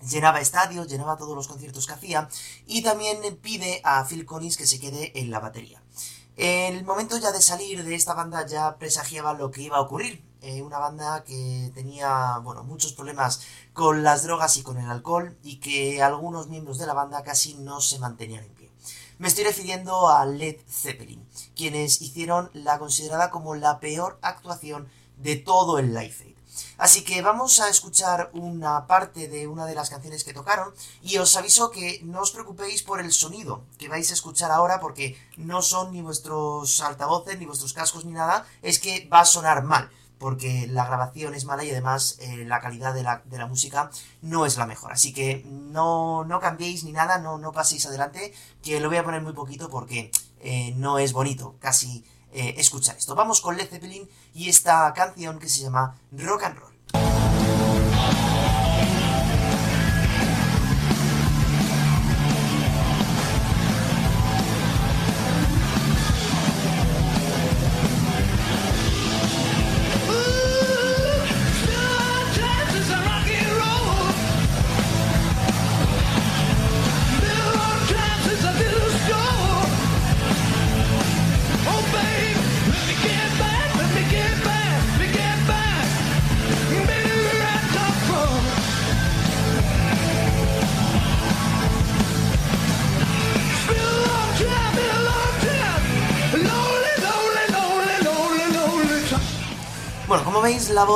[0.09, 2.29] llenaba estadios, llenaba todos los conciertos que hacía
[2.67, 5.80] y también pide a Phil Collins que se quede en la batería.
[6.43, 10.25] El momento ya de salir de esta banda ya presagiaba lo que iba a ocurrir.
[10.41, 13.43] Eh, una banda que tenía, bueno, muchos problemas
[13.75, 17.57] con las drogas y con el alcohol y que algunos miembros de la banda casi
[17.57, 18.71] no se mantenían en pie.
[19.19, 24.89] Me estoy refiriendo a Led Zeppelin, quienes hicieron la considerada como la peor actuación
[25.19, 26.40] de todo el Live Aid.
[26.79, 31.19] Así que vamos a escuchar una parte de una de las canciones que tocaron y
[31.19, 35.17] os aviso que no os preocupéis por el sonido que vais a escuchar ahora porque
[35.37, 39.63] no son ni vuestros altavoces ni vuestros cascos ni nada, es que va a sonar
[39.63, 39.91] mal
[40.21, 43.91] porque la grabación es mala y además eh, la calidad de la, de la música
[44.21, 44.93] no es la mejor.
[44.93, 49.05] Así que no, no cambiéis ni nada, no, no paséis adelante, que lo voy a
[49.05, 53.15] poner muy poquito porque eh, no es bonito casi eh, escuchar esto.
[53.15, 56.70] Vamos con Led Zeppelin y esta canción que se llama Rock and Roll.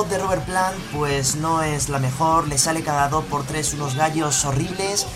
[0.02, 3.94] De Robert Plant pues no es la mejor, le sale cada dos por tres unos
[3.94, 5.06] gallos horribles,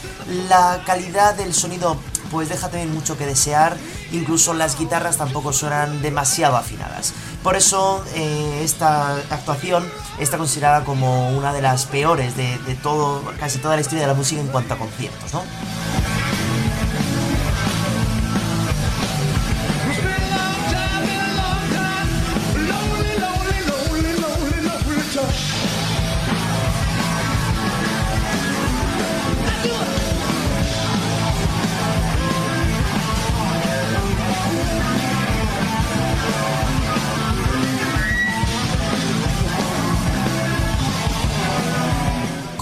[0.48, 1.96] la calidad del sonido
[2.30, 3.76] pues deja también mucho que desear,
[4.12, 7.12] incluso las guitarras tampoco suenan demasiado afinadas.
[7.42, 9.84] Por eso eh, esta actuación
[10.20, 14.08] está considerada como una de las peores de, de todo, casi toda la historia de
[14.08, 15.42] la música en cuanto a conciertos, ¿no?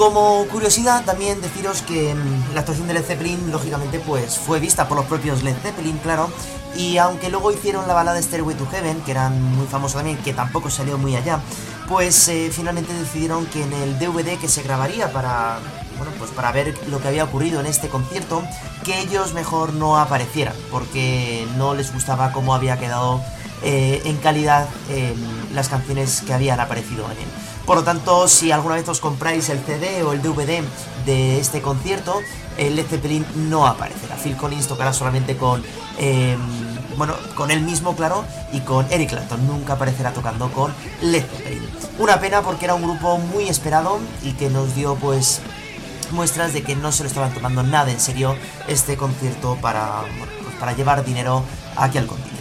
[0.06, 4.86] Como curiosidad, también deciros que mm, la actuación de Led Zeppelin, lógicamente, pues fue vista
[4.86, 6.30] por los propios Led Zeppelin, claro.
[6.76, 10.32] Y aunque luego hicieron la balada Stairway to Heaven, que era muy famosa también, que
[10.32, 11.40] tampoco salió muy allá,
[11.88, 15.58] pues eh, finalmente decidieron que en el DVD que se grabaría para,
[15.98, 18.44] bueno, pues para ver lo que había ocurrido en este concierto,
[18.84, 23.20] que ellos mejor no aparecieran, porque no les gustaba cómo había quedado
[23.64, 25.16] eh, en calidad eh,
[25.52, 27.45] las canciones que habían aparecido en él.
[27.66, 30.62] Por lo tanto, si alguna vez os compráis el CD o el DVD
[31.04, 32.20] de este concierto,
[32.56, 34.14] el Led Zeppelin no aparecerá.
[34.16, 35.64] Phil Collins tocará solamente con,
[35.98, 36.36] eh,
[36.96, 39.44] bueno, con él mismo, claro, y con Eric Clapton.
[39.48, 41.68] Nunca aparecerá tocando con Led Zeppelin.
[41.98, 45.40] Una pena porque era un grupo muy esperado y que nos dio, pues,
[46.12, 48.36] muestras de que no se lo estaban tomando nada en serio
[48.68, 50.02] este concierto para,
[50.44, 51.42] pues para llevar dinero
[51.74, 52.35] aquí al continente.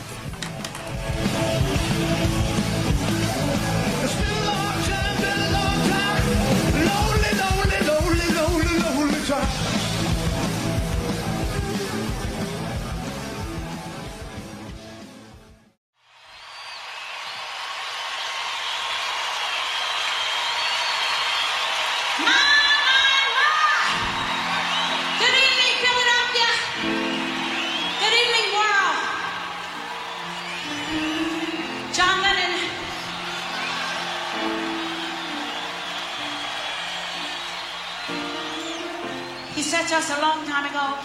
[39.75, 40.97] To us a long time ago,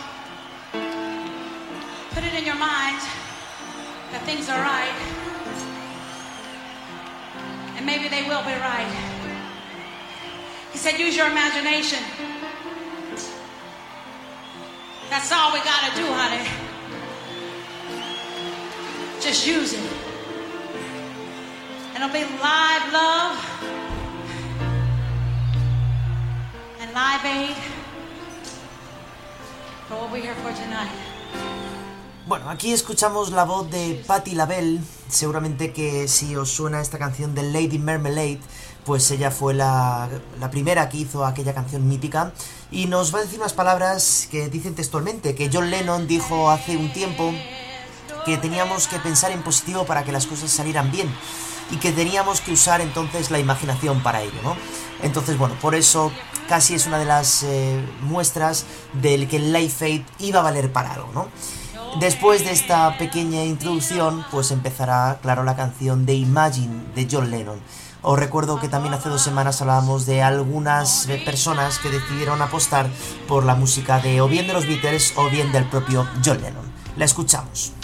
[2.14, 2.96] put it in your mind
[4.10, 4.94] that things are right.
[7.76, 8.88] And maybe they will be right.
[10.72, 11.98] He said, use your imagination.
[15.10, 16.48] That's all we gotta do, honey.
[19.20, 19.92] Just use it.
[21.94, 23.36] And it'll be live love
[26.80, 27.79] and live aid
[32.28, 34.80] Bueno, aquí escuchamos la voz de Patti LaBelle.
[35.08, 38.38] Seguramente que si os suena esta canción de Lady Marmalade,
[38.84, 42.32] pues ella fue la, la primera que hizo aquella canción mítica.
[42.70, 46.76] Y nos va a decir unas palabras que dicen textualmente que John Lennon dijo hace
[46.76, 47.34] un tiempo
[48.24, 51.12] que teníamos que pensar en positivo para que las cosas salieran bien
[51.72, 54.56] y que teníamos que usar entonces la imaginación para ello, ¿no?
[55.02, 56.12] Entonces, bueno, por eso
[56.50, 60.94] casi es una de las eh, muestras del que Life Aid iba a valer para
[60.94, 61.28] algo, ¿no?
[62.00, 67.60] Después de esta pequeña introducción, pues empezará, claro, la canción de Imagine de John Lennon.
[68.02, 72.90] Os recuerdo que también hace dos semanas hablábamos de algunas eh, personas que decidieron apostar
[73.28, 76.64] por la música de o bien de los Beatles o bien del propio John Lennon.
[76.96, 77.74] La escuchamos.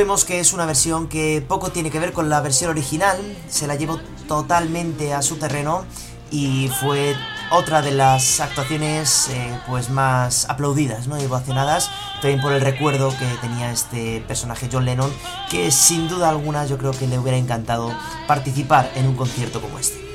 [0.00, 3.18] Vemos que es una versión que poco tiene que ver con la versión original,
[3.50, 5.84] se la llevó totalmente a su terreno
[6.30, 7.14] y fue
[7.50, 11.20] otra de las actuaciones eh, pues más aplaudidas ¿no?
[11.20, 11.90] y ovacionadas
[12.22, 15.12] también por el recuerdo que tenía este personaje John Lennon
[15.50, 17.94] que sin duda alguna yo creo que le hubiera encantado
[18.26, 20.09] participar en un concierto como este.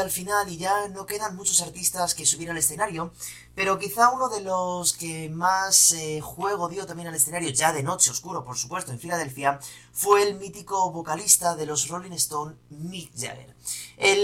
[0.00, 3.12] Al final y ya no quedan muchos artistas que subir al escenario,
[3.54, 7.82] pero quizá uno de los que más eh, juego dio también al escenario, ya de
[7.82, 9.58] noche oscuro, por supuesto, en Filadelfia,
[9.92, 13.54] fue el mítico vocalista de los Rolling Stone, Mick Jagger.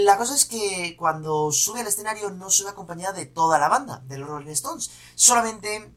[0.05, 4.03] La cosa es que cuando sube al escenario no sube acompañada de toda la banda
[4.07, 5.93] de los Rolling Stones, solamente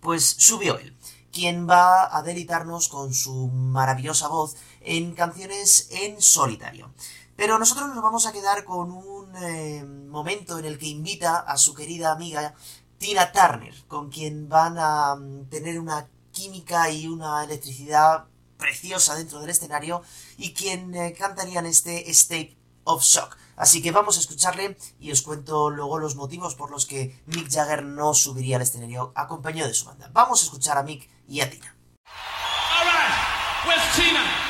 [0.00, 0.96] pues subió él,
[1.32, 6.92] quien va a deleitarnos con su maravillosa voz en canciones en solitario.
[7.40, 11.56] Pero nosotros nos vamos a quedar con un eh, momento en el que invita a
[11.56, 12.54] su querida amiga
[12.98, 18.26] Tina Turner, con quien van a mm, tener una química y una electricidad
[18.58, 20.02] preciosa dentro del escenario
[20.36, 23.38] y quien eh, cantarían este State of Shock.
[23.56, 27.50] Así que vamos a escucharle y os cuento luego los motivos por los que Mick
[27.50, 30.10] Jagger no subiría al escenario acompañado de su banda.
[30.12, 31.74] Vamos a escuchar a Mick y a Tina.
[32.04, 34.49] All right,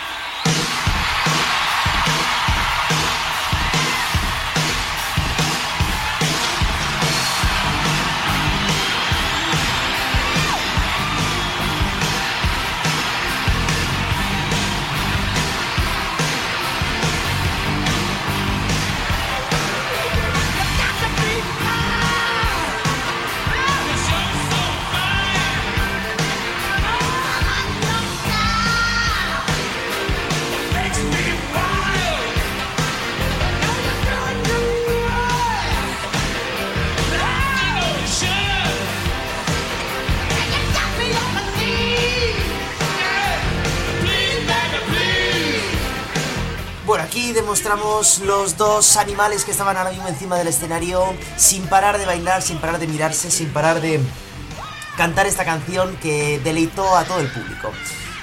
[47.70, 51.04] aquí demostramos los dos animales que estaban ahora mismo encima del escenario,
[51.36, 54.00] sin parar de bailar, sin parar de mirarse, sin parar de
[54.96, 57.70] cantar esta canción que deleitó a todo el público.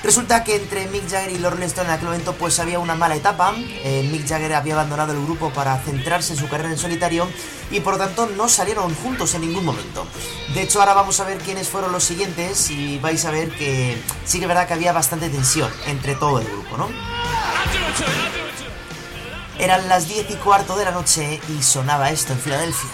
[0.03, 2.95] Resulta que entre Mick Jagger y los Rolling Stones en aquel momento pues había una
[2.95, 3.53] mala etapa.
[3.57, 7.27] Eh, Mick Jagger había abandonado el grupo para centrarse en su carrera en solitario
[7.71, 10.05] y por tanto no salieron juntos en ningún momento.
[10.53, 13.97] De hecho ahora vamos a ver quiénes fueron los siguientes y vais a ver que
[14.25, 16.87] sí que es verdad que había bastante tensión entre todo el grupo, ¿no?
[19.59, 22.89] Eran las 10 y cuarto de la noche y sonaba esto en Filadelfia.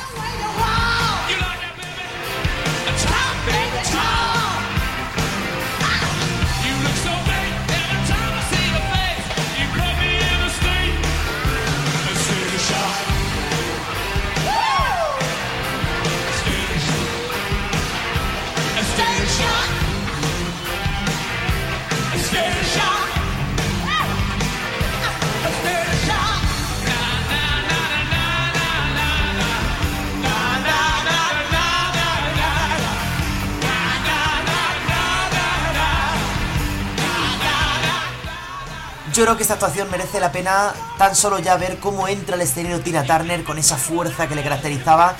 [39.14, 42.41] Yo creo que esta actuación merece la pena tan solo ya ver cómo entra el
[42.41, 45.16] escenario Tina Turner con esa fuerza que le caracterizaba.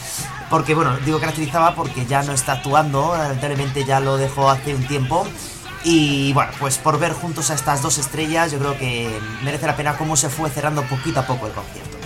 [0.50, 4.88] Porque, bueno, digo caracterizaba porque ya no está actuando, lamentablemente ya lo dejó hace un
[4.88, 5.28] tiempo.
[5.84, 9.76] Y bueno, pues por ver juntos a estas dos estrellas, yo creo que merece la
[9.76, 12.03] pena cómo se fue cerrando poquito a poco el concierto.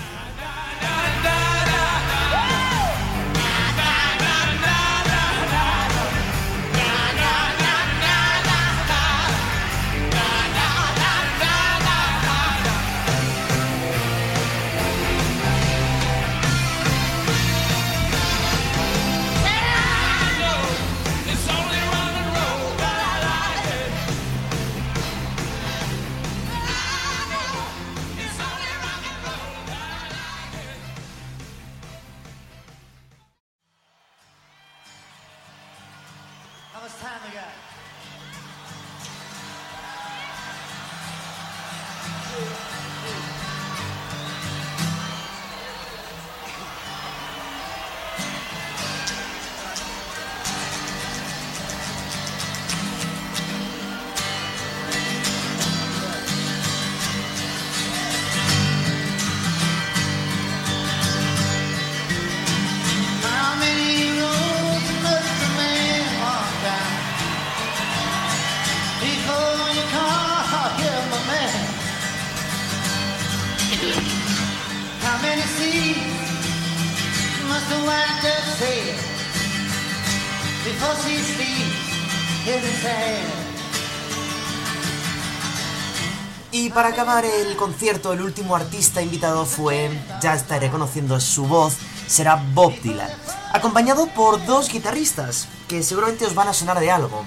[86.78, 89.90] Para acabar el concierto, el último artista invitado fue,
[90.22, 91.74] ya estaré conociendo su voz,
[92.06, 93.10] será Bob Dylan,
[93.52, 97.26] acompañado por dos guitarristas, que seguramente os van a sonar de algo.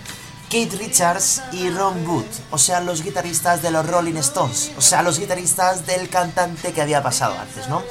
[0.48, 5.03] Keith Richards y Ron Wood, o sea, los guitarristas de los Rolling Stones, o sea,
[5.03, 7.82] los guitarristas del cantante que había pasado antes, ¿no?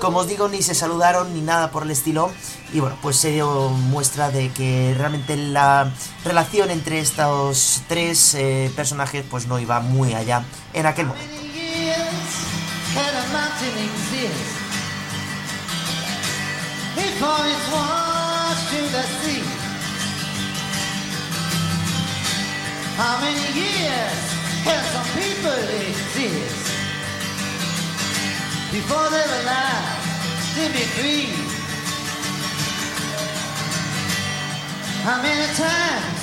[0.00, 2.30] Como os digo, ni se saludaron ni nada por el estilo,
[2.72, 5.92] y bueno, pues se dio muestra de que realmente la
[6.24, 11.34] relación entre estos tres eh, personajes pues no iba muy allá en aquel momento.
[22.98, 24.28] How many years
[24.92, 26.77] some people exist
[28.78, 29.98] before they're allowed
[30.54, 31.34] to be?
[35.02, 36.22] How many times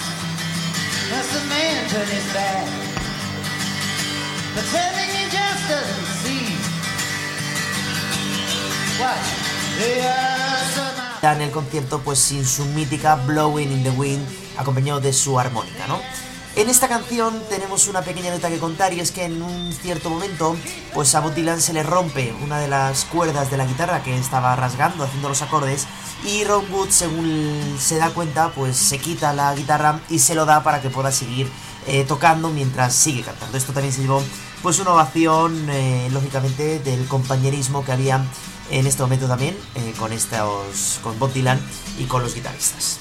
[1.12, 2.68] must a man turn his back?
[4.56, 6.46] Pretending he just doesn't see
[11.24, 14.26] en el concierto pues sin su mítica Blowing in the Wind
[14.58, 16.00] acompañado de su armónica, ¿no?
[16.56, 20.10] En esta canción tenemos una pequeña nota que contar y es que en un cierto
[20.10, 20.56] momento
[20.94, 24.18] pues a Bob Dylan se le rompe una de las cuerdas de la guitarra que
[24.18, 25.86] estaba rasgando haciendo los acordes
[26.24, 30.46] y Ron Wood según se da cuenta pues se quita la guitarra y se lo
[30.46, 31.50] da para que pueda seguir
[31.88, 33.58] eh, tocando mientras sigue cantando.
[33.58, 34.24] Esto también se llevó
[34.64, 38.24] pues una ovación eh, lógicamente del compañerismo que había
[38.72, 41.60] en este momento también eh, con estos con Bob Dylan
[42.00, 43.00] y con los guitarristas.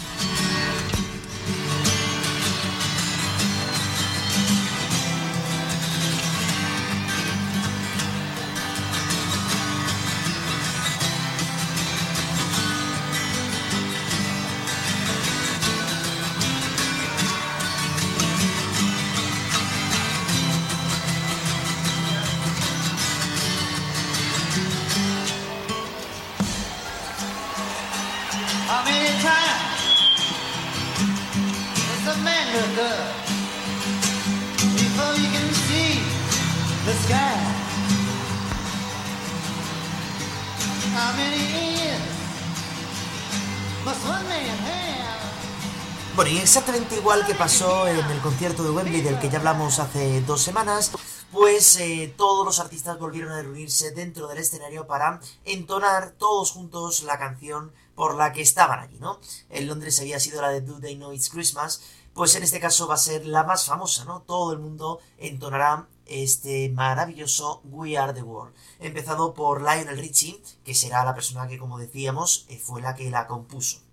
[46.97, 50.93] Igual que pasó en el concierto de Wembley del que ya hablamos hace dos semanas,
[51.33, 57.03] pues eh, todos los artistas volvieron a reunirse dentro del escenario para entonar todos juntos
[57.03, 59.19] la canción por la que estaban allí, ¿no?
[59.51, 61.83] En Londres había sido la de Do They Know It's Christmas,
[62.13, 64.23] pues en este caso va a ser la más famosa, ¿no?
[64.23, 70.75] Todo el mundo entonará este maravilloso We Are the World, empezado por Lionel Richie, que
[70.75, 73.84] será la persona que, como decíamos, eh, fue la que la compuso.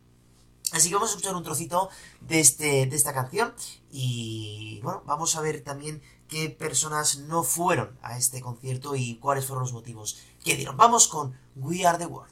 [0.72, 1.90] Así que vamos a escuchar un trocito
[2.22, 3.54] de, este, de esta canción
[3.92, 9.46] y bueno, vamos a ver también qué personas no fueron a este concierto y cuáles
[9.46, 10.78] fueron los motivos que dieron.
[10.78, 12.32] Vamos con We Are the World.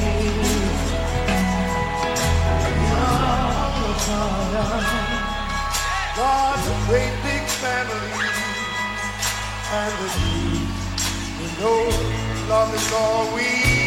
[4.51, 4.67] God's
[6.67, 8.11] a great big family,
[9.71, 10.67] and the truth,
[11.39, 11.81] we know
[12.49, 13.80] love is all we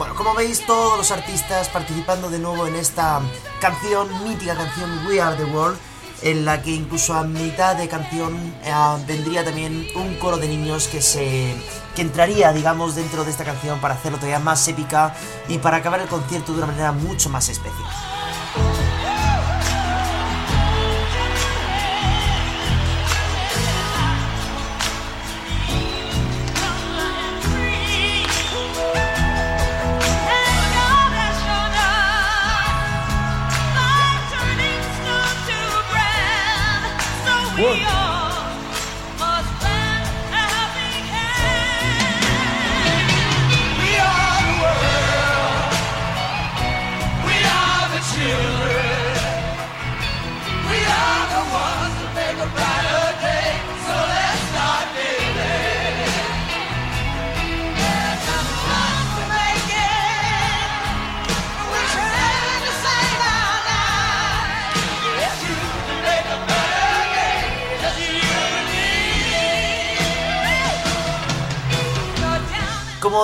[0.00, 3.20] Bueno, como veis, todos los artistas participando de nuevo en esta
[3.60, 5.76] canción, mítica canción We Are the World,
[6.22, 8.34] en la que incluso a mitad de canción
[8.64, 8.72] eh,
[9.06, 11.54] vendría también un coro de niños que se
[11.94, 15.14] que entraría, digamos, dentro de esta canción para hacerlo todavía más épica
[15.48, 17.90] y para acabar el concierto de una manera mucho más especial.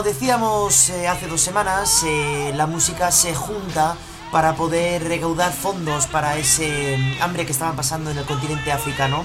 [0.06, 3.96] Decíamos eh, hace dos semanas, eh, la música se junta
[4.30, 9.24] para poder recaudar fondos para ese mm, hambre que estaban pasando en el continente africano.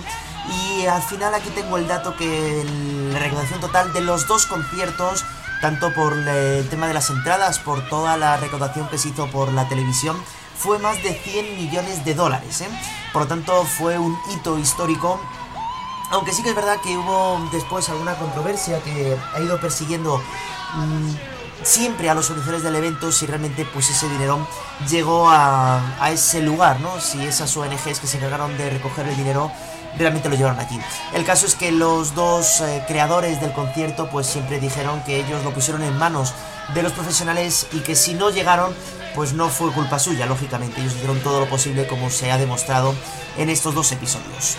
[0.49, 2.65] Y al final aquí tengo el dato que
[3.13, 5.23] la recaudación total de los dos conciertos,
[5.61, 9.53] tanto por el tema de las entradas, por toda la recaudación que se hizo por
[9.53, 10.17] la televisión,
[10.57, 12.61] fue más de 100 millones de dólares.
[12.61, 12.69] ¿eh?
[13.13, 15.21] Por lo tanto, fue un hito histórico
[16.11, 20.17] aunque sí que es verdad que hubo después alguna controversia que ha ido persiguiendo
[20.75, 24.45] mm, siempre a los organizadores del evento si realmente pues ese dinero
[24.89, 25.81] llegó a,
[26.11, 26.99] ese lugar, ¿no?
[26.99, 29.51] Si esas ONGs que se encargaron de recoger el dinero
[29.97, 30.79] realmente lo llevaron aquí.
[31.13, 35.43] El caso es que los dos eh, creadores del concierto pues siempre dijeron que ellos
[35.43, 36.33] lo pusieron en manos
[36.73, 38.73] de los profesionales y que si no llegaron
[39.15, 40.79] pues no fue culpa suya, lógicamente.
[40.79, 42.95] Ellos hicieron todo lo posible como se ha demostrado
[43.37, 44.57] en estos dos episodios.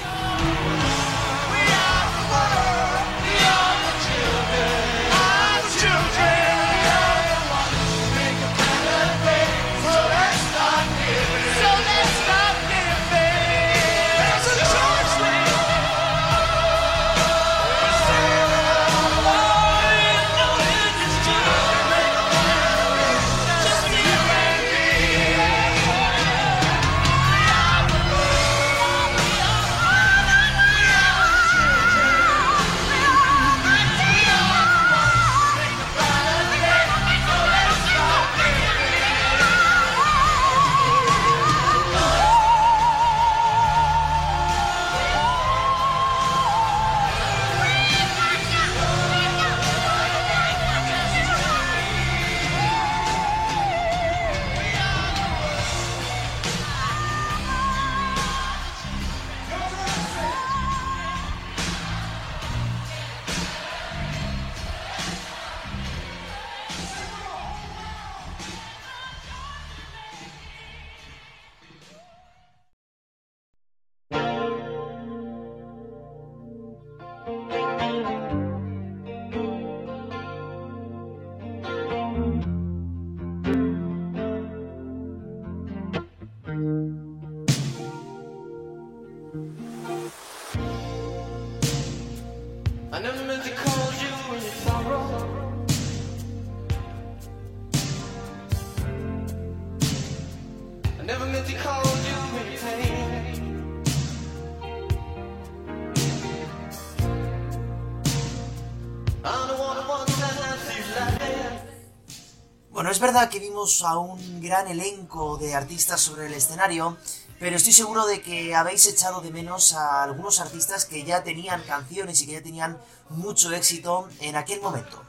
[113.62, 116.96] A un gran elenco de artistas sobre el escenario,
[117.38, 121.62] pero estoy seguro de que habéis echado de menos a algunos artistas que ya tenían
[121.62, 122.76] canciones y que ya tenían
[123.08, 125.00] mucho éxito en aquel momento.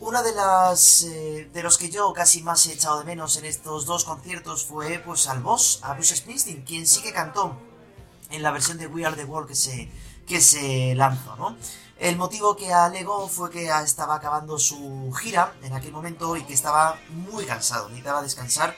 [0.00, 3.44] Una de las eh, de los que yo casi más he echado de menos en
[3.44, 7.71] estos dos conciertos fue pues al boss, a Bruce Springsteen, quien sí que cantó
[8.32, 9.88] en la versión de We Are the World que se,
[10.26, 11.56] que se lanzó, ¿no?
[11.98, 16.52] El motivo que alegó fue que estaba acabando su gira en aquel momento y que
[16.52, 18.74] estaba muy cansado, necesitaba descansar.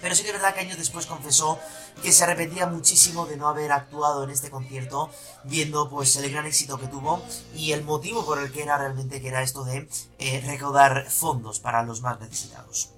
[0.00, 1.58] Pero sí que es verdad que años después confesó
[2.02, 5.10] que se arrepentía muchísimo de no haber actuado en este concierto,
[5.44, 7.22] viendo pues el gran éxito que tuvo
[7.54, 11.60] y el motivo por el que era realmente que era esto de eh, recaudar fondos
[11.60, 12.90] para los más necesitados.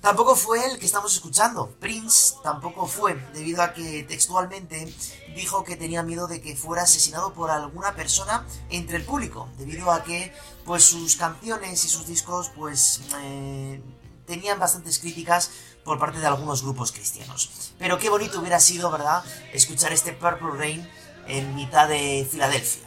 [0.00, 1.70] Tampoco fue el que estamos escuchando.
[1.80, 4.94] Prince tampoco fue, debido a que textualmente
[5.34, 9.90] dijo que tenía miedo de que fuera asesinado por alguna persona entre el público, debido
[9.90, 10.32] a que
[10.64, 13.82] pues sus canciones y sus discos pues eh,
[14.26, 15.50] tenían bastantes críticas
[15.84, 17.72] por parte de algunos grupos cristianos.
[17.78, 20.90] Pero qué bonito hubiera sido, ¿verdad?, escuchar este Purple Rain
[21.28, 22.86] en mitad de Filadelfia.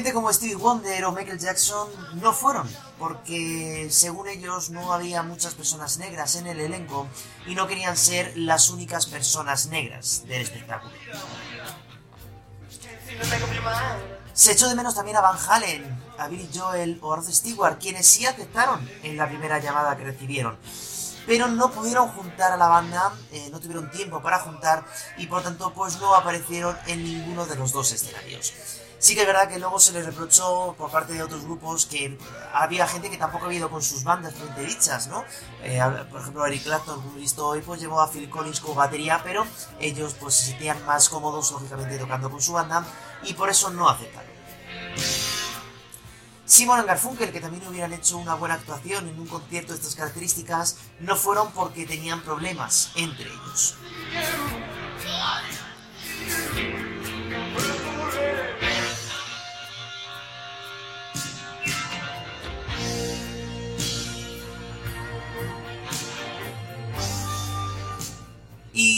[0.00, 1.86] Gente como Stevie Wonder o Michael Jackson
[2.22, 2.66] no fueron,
[2.98, 7.06] porque según ellos no había muchas personas negras en el elenco
[7.46, 10.90] y no querían ser las únicas personas negras del espectáculo.
[14.32, 17.76] Se echó de menos también a Van Halen, a Billy Joel o a Rod Stewart,
[17.78, 20.56] quienes sí aceptaron en la primera llamada que recibieron.
[21.26, 24.82] Pero no pudieron juntar a la banda, eh, no tuvieron tiempo para juntar
[25.18, 28.54] y por tanto pues no aparecieron en ninguno de los dos escenarios.
[29.00, 32.18] Sí que es verdad que luego se les reprochó por parte de otros grupos que
[32.52, 35.24] había gente que tampoco había ido con sus bandas frente dichas, ¿no?
[35.62, 35.80] Eh,
[36.10, 39.46] por ejemplo, Eric Clapton, como visto hoy, pues llevó a Phil Collins con batería, pero
[39.80, 42.84] ellos pues se sentían más cómodos, lógicamente, tocando con su banda
[43.22, 44.28] y por eso no aceptaron.
[46.44, 50.76] Simon Garfunkel, que también hubieran hecho una buena actuación en un concierto de estas características,
[50.98, 53.76] no fueron porque tenían problemas entre ellos.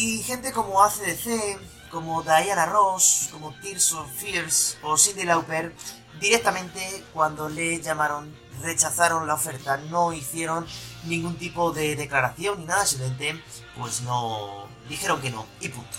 [0.04, 1.60] Y gente como ACDC,
[1.92, 5.72] como Diana Ross, como Tears of Fears o Cindy Lauper,
[6.20, 10.66] directamente cuando le llamaron rechazaron la oferta, no hicieron
[11.04, 13.40] ningún tipo de declaración ni nada, simplemente
[13.78, 15.96] pues no dijeron que no y punto.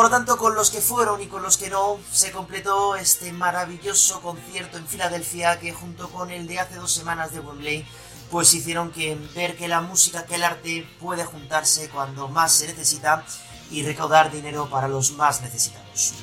[0.00, 3.34] Por lo tanto, con los que fueron y con los que no, se completó este
[3.34, 7.86] maravilloso concierto en Filadelfia que junto con el de hace dos semanas de Wembley,
[8.30, 12.68] pues hicieron que ver que la música, que el arte puede juntarse cuando más se
[12.68, 13.26] necesita
[13.70, 16.14] y recaudar dinero para los más necesitados.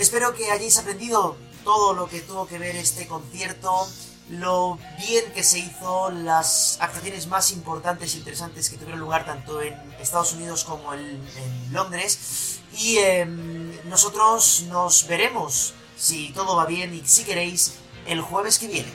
[0.00, 3.86] Espero que hayáis aprendido todo lo que tuvo que ver este concierto,
[4.30, 9.60] lo bien que se hizo, las actuaciones más importantes e interesantes que tuvieron lugar tanto
[9.60, 11.20] en Estados Unidos como en,
[11.70, 12.60] Londres.
[12.78, 17.74] Y em, nosotros nos veremos, si todo va bien y si queréis,
[18.06, 18.92] el jueves que viene.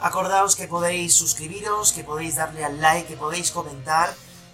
[0.00, 4.12] Acordaos que podéis suscribiros, que podéis darle al like, que podéis comentar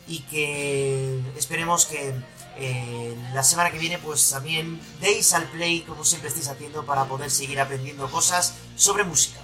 [0.08, 2.14] y que esperemos que
[2.56, 7.04] eh, la semana que viene pues también deis al play como siempre estáis haciendo para
[7.04, 9.38] poder seguir aprendiendo cosas sobre música.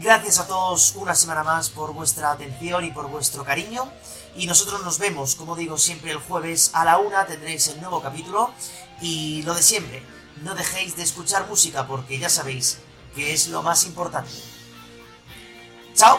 [0.00, 3.90] Gracias a todos una semana más por vuestra atención y por vuestro cariño.
[4.34, 8.00] Y nosotros nos vemos, como digo siempre, el jueves a la una tendréis el nuevo
[8.00, 8.50] capítulo.
[9.02, 10.02] Y lo de siempre,
[10.42, 12.78] no dejéis de escuchar música porque ya sabéis
[13.14, 14.30] que es lo más importante.
[15.94, 16.18] ¡Chao!